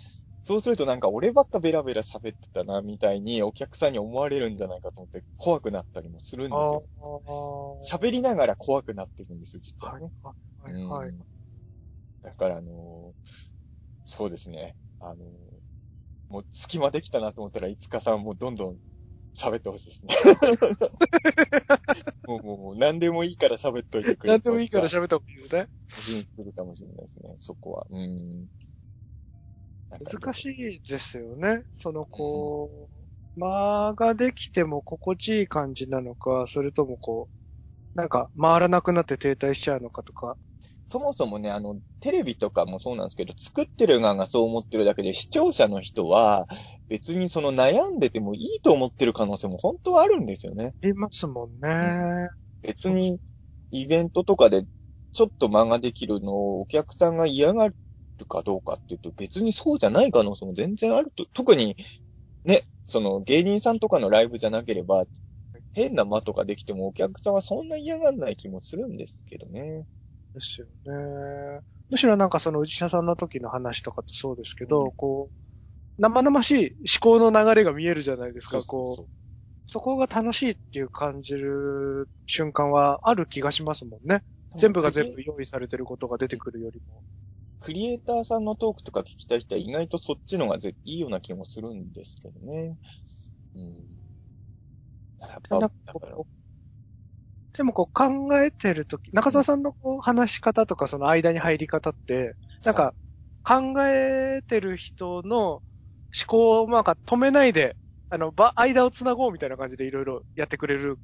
[0.44, 6.82] そうするとなんか俺ばっかベラベラ喋ってたな、みたいにお客さんに思われるんじゃないかと思って怖くなったりもするんですあよ。
[7.00, 7.08] あ。
[7.82, 10.34] 喋りながら怖くなってるんですよ、実ははいね。、は
[10.70, 11.12] い、はい。
[11.12, 11.26] うん
[12.22, 13.28] だから、あのー
[14.06, 14.76] そうですね。
[15.00, 15.57] あのー
[16.28, 18.78] もう隙間できたなと思ったら、いつかさんもうどんどん
[19.36, 20.14] 喋ってほしいですね。
[22.26, 24.34] もう、もう、もう、何でもいいから喋っといてくれ。
[24.34, 25.68] 何でもいいから喋った方がいいですね。
[25.88, 27.86] 信じてるかもしれないですね、そこは。
[27.90, 28.46] うん。
[29.90, 30.34] 難い。
[30.34, 31.64] しいですよね。
[31.72, 32.90] その、こ
[33.36, 37.28] う、間ができても心地いい感じなのか、それともこ
[37.94, 40.36] う、なんか回らなくなって停滞しちゃうのかとか。
[40.90, 46.46] そもそもね、あの、テレビとかもそうなんですけど、作ってる側がそう思ってるだけで、視聴者の人は、
[46.88, 50.74] 別にその悩んでてもいいと思ってる可能性も本当はあるんですよね。
[50.82, 52.28] ありますもんね。
[52.62, 53.18] 別に、
[53.70, 54.64] イベントとかで、
[55.12, 57.74] ちょっと間ができるのをお客さんが嫌がる
[58.28, 61.26] かどうかっていうと、別にそうじゃない可能性も全然あると。
[61.34, 61.76] 特に、
[62.44, 65.06] ね、その芸人さんとかのライブじゃなければ、
[65.72, 69.86] 変な間とかできてもお客さんはそんな嫌がらない気もするんですけどね。
[70.38, 71.60] ですよね。
[71.90, 79.06] むしろなんかその内社さんの時の話とかってそうですけど、うんこう、生々しい思考の流れが見えるじゃないですか、こう。
[79.66, 84.22] そこが楽しいっていう感じる瞬間はある気がしますもんね。
[84.56, 87.02] 全部が全部用意されてることが出てくるよりも。
[87.60, 92.76] クリエイターさんのトークとか聞きたい人は意外とそっちのがぜいいような気もするんですけどね。
[93.56, 93.62] うん。
[95.20, 95.74] やっぱ、だか
[96.06, 96.16] ら
[97.58, 102.94] でもこう考えてるとき、中澤さんのこう話し方とかその間に入り方って、なんか
[103.42, 105.62] 考えてる人の思
[106.28, 107.76] 考をなんか止めないで、
[108.10, 111.00] あの、ば、間を繋ごうみたいな感じでいろいろやってくれる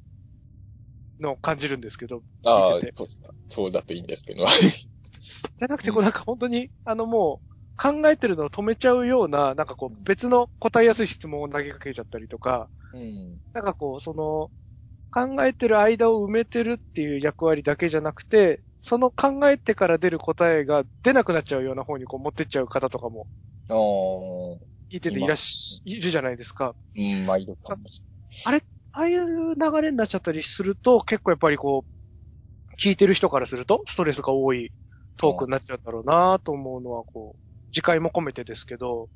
[1.18, 3.08] のを感じるんですけど、ああそう。
[3.48, 4.46] そうだといいんですけど。
[5.58, 13.38] じゃなくてこうなんか本当に、あのもう、考えてるのを止めちゃうような、なんかこう別の答えやすい質問を投げかけちゃったりとか、うん。
[13.54, 14.50] なんかこう、その、
[15.14, 23.28] 考えてる間を埋めてるっていう役割だけじゃなくて、その考えてから出る答えが出なくなっちゃうような方にこう持ってっちゃう方とかも
[24.90, 26.74] いてていらっし、いるじゃないですか。
[26.96, 28.02] うん、まあ、いるかもし
[28.44, 28.62] れない。
[28.96, 34.72] ああいう流れになっちゃったりすると、結構やっぱりこう、聞いてる人からすると、ストレスが多い
[35.16, 39.08] トークになっちゃうんだろうなと思うのは、こう、次回も込めてですけど、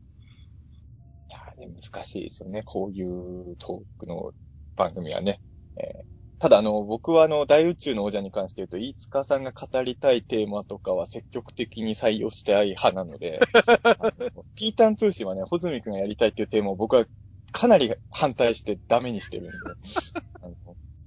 [1.31, 2.63] いやーね、難しいですよね。
[2.65, 4.33] こういうトークの
[4.77, 5.41] 番組はね。
[5.77, 6.09] えー
[6.41, 13.41] ただ、あの、僕はあの、大宇宙の王者に関して言うと、飯塚さんが語りたいテーマとかは積極的に採用してい派なので、
[13.83, 17.07] あのピータン通信はね、穂積くんがやりたいっていうテーマを僕は
[17.51, 19.51] かなり反対してダメにしてるんで、
[20.41, 20.55] あの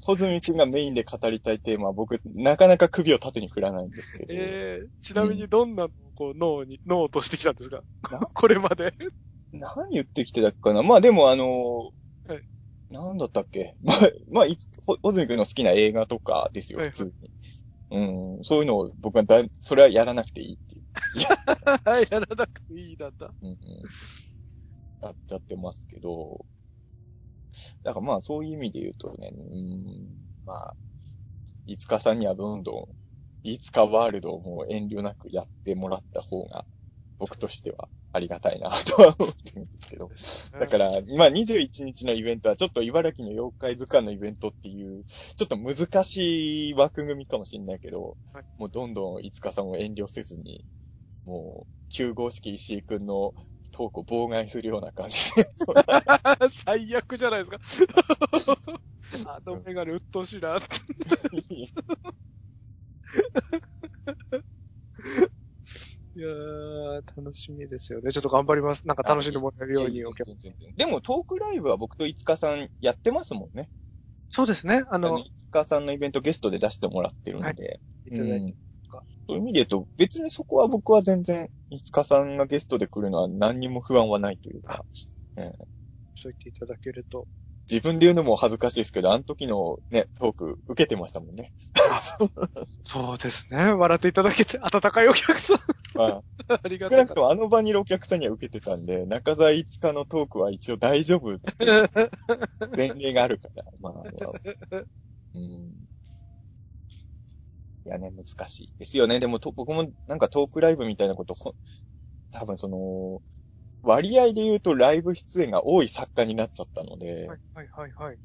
[0.01, 7.83] 穂積くんがメインで語りたいテーマは僕、なかなか首を縦に振らないんですけど、えー、ちなみにどんなこう脳に、脳としてきたんですか？
[8.33, 8.93] これまで。
[9.53, 10.83] 何言ってきてたかな？
[10.83, 12.00] まあでもあのはい
[12.91, 13.75] なんだったっけ？
[13.81, 13.97] まあ、
[14.29, 17.31] まあ、いつ、ほ、ほずみくんの好きな映画とかですよ、はい普通に。
[17.91, 20.83] うん、そういうのを僕はだい、それはやらなくていいっていう。
[21.83, 23.33] はい、やらなくていいなんだ。
[23.41, 23.57] うんうん、
[25.01, 26.45] やっちゃってますけど、
[27.83, 30.07] だからまあそういう意味で言うとね、うん、
[30.45, 30.75] まあ、
[31.65, 32.89] いつかさんにはどんど
[33.43, 36.65] ん、いつかワールドをもう遠慮なくやってもらった方が、
[37.19, 40.11] 僕としてはありがたいなとは思ってるんですけど。
[40.59, 50.65] だから、まあ21日のイベントはちょっと茨城の妖怪図鑑のイベントっていう、ちょっと難しい枠組みかもしれないけど、はいもうどんどんいつかさんを遠慮せずに、
[51.25, 53.33] もう、9号式石井くんの
[53.71, 55.49] トークを妨害するような感じで、
[56.49, 57.93] 最悪じゃないですか。
[59.25, 60.59] あのメガネ鬱陶しいな。
[66.13, 68.11] いやー、楽しみですよね。
[68.11, 68.85] ちょっと頑張ります。
[68.85, 73.69] なんか楽しんでもらえるようにお客全然全然でもトークライブは僕といつかさんやってますもんね。
[74.29, 74.83] そうですね。
[74.89, 78.35] ああの、の、いつかさんのイベントゲストで出してもらってるので、いただいて。
[78.35, 78.55] うん
[79.27, 84.83] そういう意味で言うと、別にそこは僕は全然、いつかさんがゲストで来るのは何にも不安はないというか、
[86.15, 87.27] そう言っていただけると。
[87.69, 91.53] 自分で言うのも恥ずかしいですけど、あの時のね、トーク受けてましたもんね。
[92.83, 93.71] そうですね。
[93.71, 95.57] 笑っていただけて、温かいお客さん。
[95.95, 96.23] まあ、
[96.63, 101.37] ありが少なくともあの場にいるお客さんには受けてたんで、中澤いつかのトークは一応大丈夫、
[102.75, 104.05] 前例があるから、まあ、まあ
[105.33, 105.87] うん。
[107.85, 109.19] いやね、難しいですよね。
[109.19, 111.55] でもと、僕もなんかトークライブみたいなこと、こ
[112.31, 113.21] 多分その、
[113.81, 118.15] 割合で言うとライブ出演が多い作家になっちゃったので、はいはいはいはい。
[118.15, 118.21] だ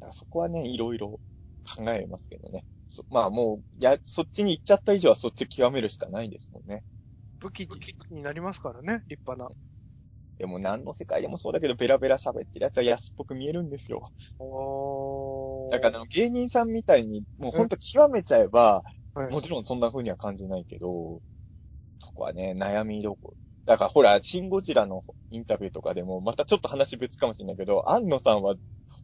[0.00, 1.20] からそこはね、いろいろ
[1.64, 2.64] 考えますけどね。
[2.88, 6.82] そまあもう、や、そっちに行っちゃった以上はそっち極めるしかないですもんね。
[7.40, 7.68] 武器に
[8.18, 9.50] になりますからね、立派な。
[10.38, 14.10] でも何の世界でもそうだけど、ベラベラ喋ってるやつは安っぽく見えるんですよ。
[14.38, 18.82] おだから芸人さんみたいに、もうほんと極めちゃえば、
[19.14, 21.20] はいもちろんそんな風には感じないけど、
[22.00, 23.36] そこはね、悩みどころ。
[23.66, 28.56] だからほら、シン・ゴジラのインタビューとかでも、またちょっと話別かもしれないけど、安野さんは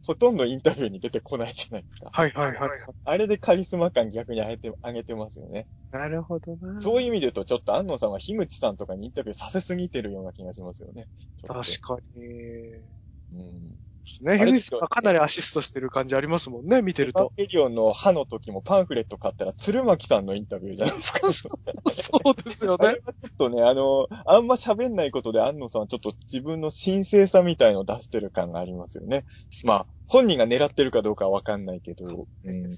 [0.03, 2.09] ほとんどインタビューに出てこないじゃないですか。
[2.11, 2.69] はいはいはい。
[3.05, 5.67] あれでカリスマ感逆に上げて、上げてますよね。
[5.91, 6.81] なるほどな。
[6.81, 11.07] そういう意味で言うと、ちょっと安野さんは樋口さんとかにインタビューさせすぎてるような気がしますよね。
[11.47, 12.83] 確かに。
[13.31, 13.79] うん。
[14.21, 17.33] ね、あれ樋口さんはかなりアシストしてる感じありますもんね、見てると。
[17.37, 21.19] エヴァンゲリオンの歯の時もパンフレット買ったら、鶴巻さんのインタビューじゃないですか。
[21.91, 23.01] そうですよねあれ。
[23.05, 29.25] はちょっとね、あの、あんま喋んないことで安野さんはちょっと自分の神聖さみたいのを出してる感がありますよね。
[29.63, 32.27] まあ、本人が狙ってるかどうかはわかんないけど。
[32.43, 32.71] うん。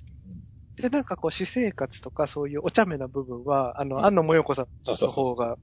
[0.76, 5.58] で、なんかこう、私生活とかそういうお茶目な部分は、あの、うん安野もよこさんの方が、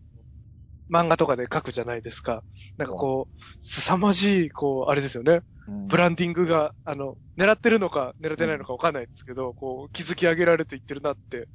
[0.90, 2.42] 漫画とかで書くじゃないですか。
[2.76, 5.42] なんかこう、凄まじい、こう、あれですよね。
[5.68, 11.48] うんブランディングが、あの、狙ってるのか狙ってないのかわかんないですけど、こう、築き上げられていってるなって、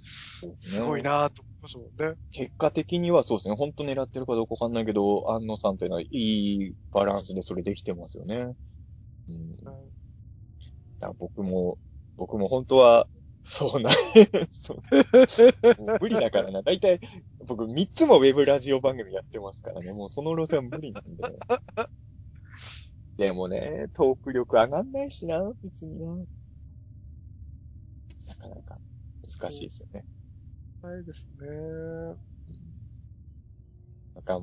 [0.59, 2.16] すごいなぁと思いますもんね。
[2.32, 8.53] 結果的にはそうですね、本当狙ってるかどうかわかんないけど、安野さんっていうのはいいバランスでそれできてますよね。
[9.30, 9.55] うん。
[10.99, 11.78] だ僕も、
[12.16, 13.07] 僕も本当は、
[13.43, 13.89] そうな、
[14.51, 14.78] そう。
[15.82, 16.61] もう無理だからな。
[16.61, 16.99] だいたい、
[17.45, 19.91] 僕3つもウェブラジオ番組やってますからね。
[19.91, 21.24] もうその路線は無理なんで。
[23.18, 26.16] でもね、トーク力上がんないしな、別にな。
[28.28, 28.78] なかなか
[29.22, 30.03] 難しいですよね。
[30.82, 31.47] ないですね。
[34.16, 34.39] なんか、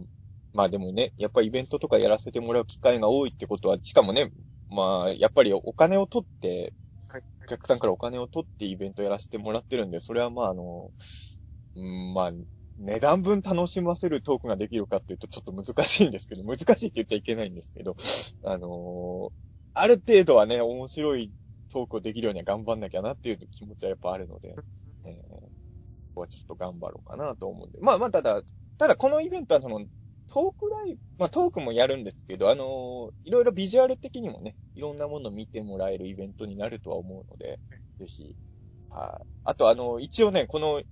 [0.52, 4.30] まあでもね、やっぱりイベントとかやらせてもらう機会が多いってことは、しかもね、
[4.68, 6.72] まあ、やっぱりお金を取って、
[7.08, 7.22] はい。
[7.42, 10.90] お客さんからお金を取ってイベントやらせてもらってるんで、それはまああの、
[11.74, 12.32] うん、まあ、
[12.80, 17.96] 値段分楽しませるトークができるかっていうとちょっと難しいんですけど、難しいって言っちゃいけないんですけど、
[18.44, 19.32] あのー
[19.74, 21.32] ある程度はね、面白い
[21.70, 24.58] トークをできるようには頑張んなきゃなっていう気持ちはやっぱあるので、
[25.04, 25.50] えー
[26.14, 27.78] ここはちょっと頑張ろうかなと思うんで。
[27.80, 28.42] まあまあ、ただ、
[28.78, 29.86] ただこのイベントはその、
[30.28, 37.60] トークライブ、まあトークもやるんですけど、あのいろいろビジュアル的にもね、いろんなものを見てもらえるイベントになるとは思うので、
[37.98, 38.36] ぜひ、
[38.90, 39.26] はい。
[39.44, 40.82] あと、あの、一応ね、この、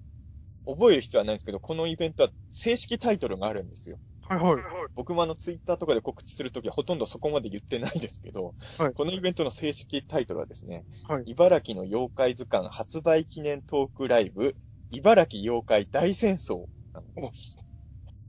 [0.67, 3.99] 覚える必要はないんですけど、このイベントは正式タイトルがあるんですよ。
[4.29, 4.57] はいはい。
[4.95, 11.23] 僕もあの、ツイッターとかで告知するときはほとんどそこまで言ってないですけど、はいこのイベントの正式タイトルはですね、はい。
[11.27, 14.57] 茨城の妖怪図鑑発売記念トークライブ、
[14.91, 16.67] 茨城妖怪大戦争。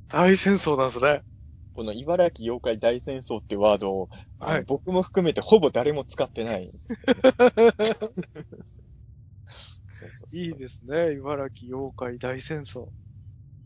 [0.07, 1.21] 大戦争なんですね。
[1.73, 4.09] この茨城妖怪大戦争ってワードを、
[4.39, 6.69] はい僕も含めてほぼ誰も使ってない。
[9.99, 11.13] そうそういいですね。
[11.13, 12.91] 茨城妖怪大戦争。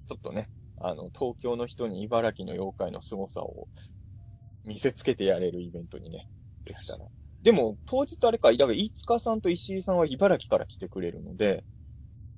[0.07, 3.67] ちょっとね、あの、東京の人に茨城の妖怪の凄さを
[4.63, 6.27] 見せつけてやれるイベントにね、
[6.65, 7.05] できたら。
[7.41, 11.65] でも、当日あれか、だから、飯塚さんと石井さんは茨城から来てくれるので、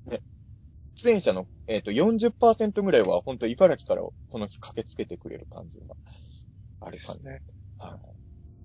[0.05, 0.21] ね、
[0.95, 5.95] 出演者の、えっ、と、40%ぐらいは本当茨城からこの日駆けつけてくれる感じが
[6.81, 7.23] ある感じ。
[7.23, 7.41] ね。
[7.79, 7.99] はい。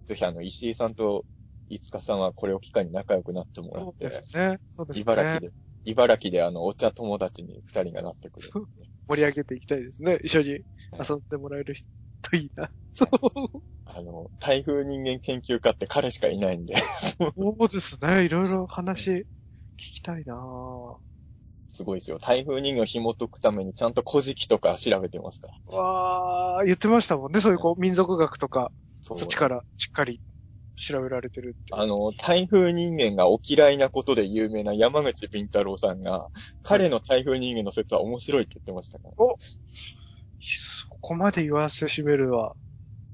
[0.06, 1.26] ぜひ、あの、石井さんと
[1.70, 4.58] 飯塚さんはこれを機会に仲良くなってもらそうって、ですね。
[4.76, 5.02] そうですね。
[5.02, 5.50] 茨城で、
[5.84, 8.52] 茨城であの、お茶友達に二人がなってくれる、
[9.08, 10.18] 盛り上げていきたいですね。
[10.22, 10.48] 一緒に
[10.98, 11.86] 遊んでもらえる人
[12.36, 12.70] いいな。
[12.90, 13.08] そう。
[13.86, 17.32] あの、台風人間研究家って彼しかいないんで、そ
[17.64, 18.24] うですね。
[18.24, 19.24] いろいろ話聞
[19.76, 20.96] きたいなぁ。
[21.68, 22.18] すごいですよ。
[22.18, 25.78] 台風人間を紐解くためにちゃんと古事記とか調べてますから。
[25.78, 27.40] わー、言ってましたもんね。
[27.40, 30.20] そういうこう、民族学とか、そそっちからしっかり
[30.80, 31.58] 調べられてるって。
[31.72, 36.30] あの、台風人間がお嫌いなことで有名な山口敏太郎さんが、
[36.62, 39.14] 彼の台風人間の説は面白いって言ってましたから。
[40.42, 42.54] そこまで言わせしめるは、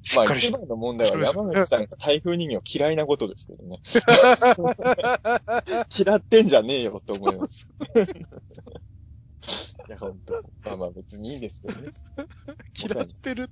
[0.03, 3.81] しまあ、一番の問題は山口さんが台風人間を嫌いなことですけどね。
[5.99, 7.67] 嫌ってんじゃねえよと思います。
[9.89, 11.91] いや、本当まあまあ別にいいんですけどね。
[12.79, 13.51] 嫌ってる。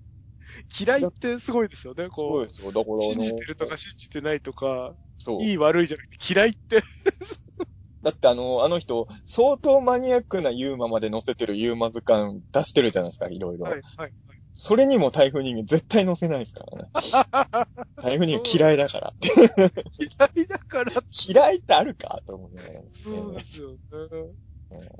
[0.78, 2.04] 嫌いってすごいですよね。
[2.04, 2.72] そうこう、ですよ。
[2.72, 5.42] だからあの、信じてるとか信じてないとか、そう。
[5.42, 6.82] いい悪いじゃなくて嫌いって。
[8.02, 13.64] だってあの、あの人、相当マニアックなユーマまで載せてるユーマ図鑑出してるじゃないですか、いろいろ。
[13.64, 14.12] はい、はい。
[14.54, 16.90] それにも台風人間絶対載せないですからね。
[18.02, 19.14] 台風人間嫌いだから。
[19.22, 20.92] 嫌いだから、
[21.26, 22.62] 嫌いってあるかと思うね。
[23.02, 23.78] そうですよね。
[23.90, 24.36] うん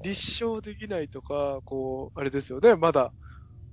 [0.03, 2.77] 立証できないとか、こう、あれですよね。
[2.77, 3.13] まだ、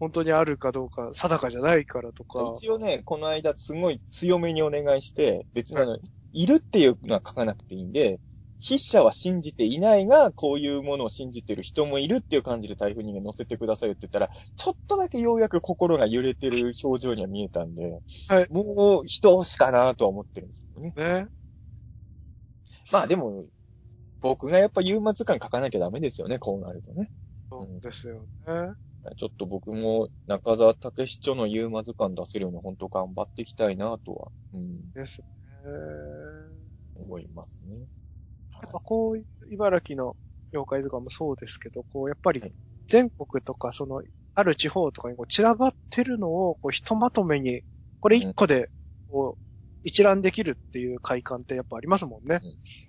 [0.02, 2.56] 本当にあるかどうか定かじゃないからとか。
[2.58, 6.00] 一応ね、この間すごい強めにお願いして、別にあの、
[6.34, 8.20] いるっていうのは書かなくていいんで、
[8.66, 20.94] 筆者は信じていないが、こういうものを信じてる人もいるっていう感じで台風人間載せてくださいよって言ったら、ちょっとだけようやく心が揺れてる表情には見えたんで、はいもう一押しかなとは思ってるんですけどね。
[20.96, 21.28] ね。
[22.92, 23.46] まあでも、
[24.20, 27.12] 僕がやっぱユーマ図鑑書かなきゃダメですよね、こうなるとね。
[27.52, 28.74] そうですよね。
[29.16, 35.28] ちょっと僕も中澤武史著のユーマ図鑑出せるように本当頑張っていきたいなとは、うん、ですね。
[36.96, 37.76] 思いますね。
[38.62, 40.16] やっぱこう茨城の
[40.54, 42.54] 妖怪とかもそうですけど、こう、やっぱりはい
[42.88, 44.02] 全国とか、その、
[44.36, 47.62] ある地方とかにこう散らばってるのを、こう、ひとまとめに、
[48.02, 48.70] これ一個で、
[49.08, 49.51] こう、
[49.84, 52.42] 一覧できるっていう快感ってやっぱありますもんね。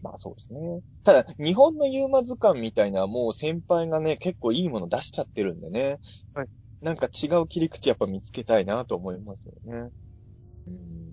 [0.02, 0.80] まあそうですね。
[1.04, 5.98] ただ、日本のユーマ図鑑みたいなもう先輩がね、結構いいもの出しちゃってるんでね。
[6.34, 6.48] はい。
[6.80, 9.90] なんか違う切り口やっぱ見つけたいなと思いますよね。
[10.66, 11.12] うん。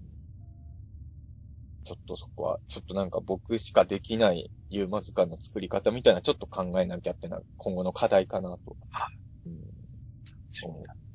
[1.83, 8.77] ちょっとそこは、ちょっとなんか僕しかできないユーマ図鑑の作り方みたいなちょっと考えなきゃってな、今後の課題かなと。
[8.89, 9.07] は
[9.45, 9.53] うん。
[10.61, 11.08] 思ってますけど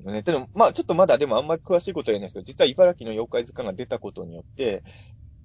[0.00, 0.22] ね。
[0.22, 4.82] でも、まあちょっとまだでもあんまり詳しいことは言えないですけど、実は茨城の妖怪図鑑が出たことによって、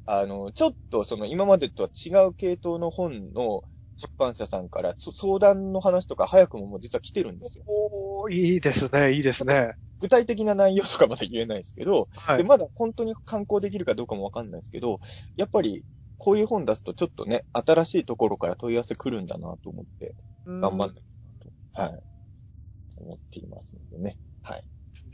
[0.05, 3.63] あの、ちょっとその今までとは違う系統の本の
[3.97, 7.65] 出版社さんからそ相談の話とか早くももう実は来てるんですよ。
[7.67, 9.73] おー、いいですね、いいですね。
[9.99, 12.43] 具体的な内容とかまだ言えないですけど、で、はい。
[12.43, 14.99] まだ本当に観光できるかどうかもわかんないですけど、
[15.35, 15.83] やっぱり
[16.17, 22.03] こういう本出すとちょっとね、新しいところから問い合わせ来るんだなと思って、頑張んなきゃなと、はい、
[22.97, 24.17] 思っていますのでね。
[24.43, 24.63] はい。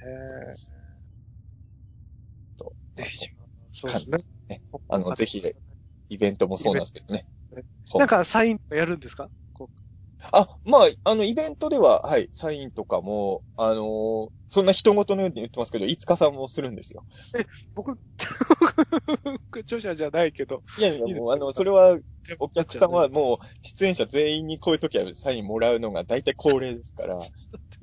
[0.01, 0.53] ね
[2.57, 3.28] と、ぜひ
[3.73, 4.17] そうですね。
[4.49, 4.61] ね。
[4.89, 5.41] あのぜひ
[6.09, 7.25] イベントもそうなんですけどね。
[7.97, 9.30] なんかサインやるんですか？
[9.53, 9.69] こ
[10.32, 17.03] あ、まあ、あの、イベントでは、はい、サインとかも、あのーそんな人事のように言ってますけど、いつかさんもするんですよ。
[17.34, 17.43] う
[17.75, 17.97] 僕、
[19.61, 21.97] 著者じゃないけど、いやいや、もう、あの、それは、
[22.39, 27.17] お客さんはもう、出演者全員にこういう時はサインもらうのが大体恒例ですから、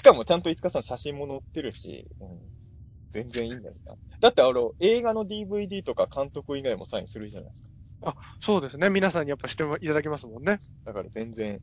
[0.00, 2.40] しかもちゃんといつかさん写真も載ってるし、うん、
[3.10, 3.96] 全然いいんじゃないですか。
[4.18, 7.62] だってあの、映画の DVD とか監督以外もサインするじゃないです
[8.04, 8.16] か。
[8.40, 8.88] そうですね。
[8.88, 10.58] 皆さんにやっぱしていただきますもんね。
[10.86, 11.60] だから全然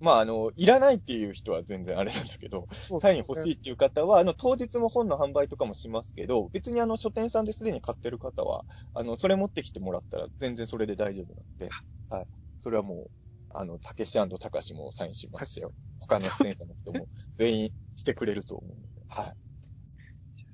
[0.00, 2.68] まあ、あの、いらないっていう人は全然あれなんですけど、
[3.00, 8.64] サイン欲しいっていう方は、あの、当日も本の販売とかもしますけど、別にあの、書店さんですでに買ってる方は、
[8.94, 11.68] あの、それ持ってきてもらったら全然それで大丈夫なんで、
[12.10, 12.26] はい。
[12.62, 13.10] それはもう、
[13.50, 15.72] あの、たけしたかしもサインしますよ。
[16.08, 19.36] 他の出演者の人も 全員してくれると思うので、はい。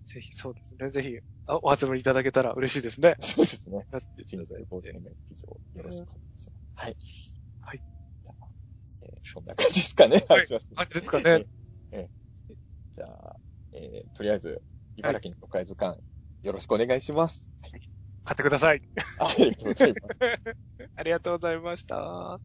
[0.06, 0.90] ぜひ、そうですね。
[0.90, 3.16] ぜひ、あお集まりいただけたら嬉しいですね。
[3.20, 3.86] そうですね。
[4.26, 4.44] 人。
[4.44, 6.52] 材ボードの劇場、よろしくお願いします。
[6.74, 6.96] はい。
[7.60, 7.82] はい。
[9.02, 10.24] えーそんな感じですかね。
[10.28, 10.46] はい
[10.76, 11.46] あれですかね。
[11.92, 12.10] ええ
[12.96, 13.36] じゃあ、
[13.72, 14.62] えーとりあえず、
[14.96, 15.98] 茨城の都会図鑑、
[16.42, 17.50] よろしくお願いします。
[18.24, 18.82] 買ってください。
[19.18, 20.16] ありがとうございます。
[20.96, 22.40] ありがとうございました。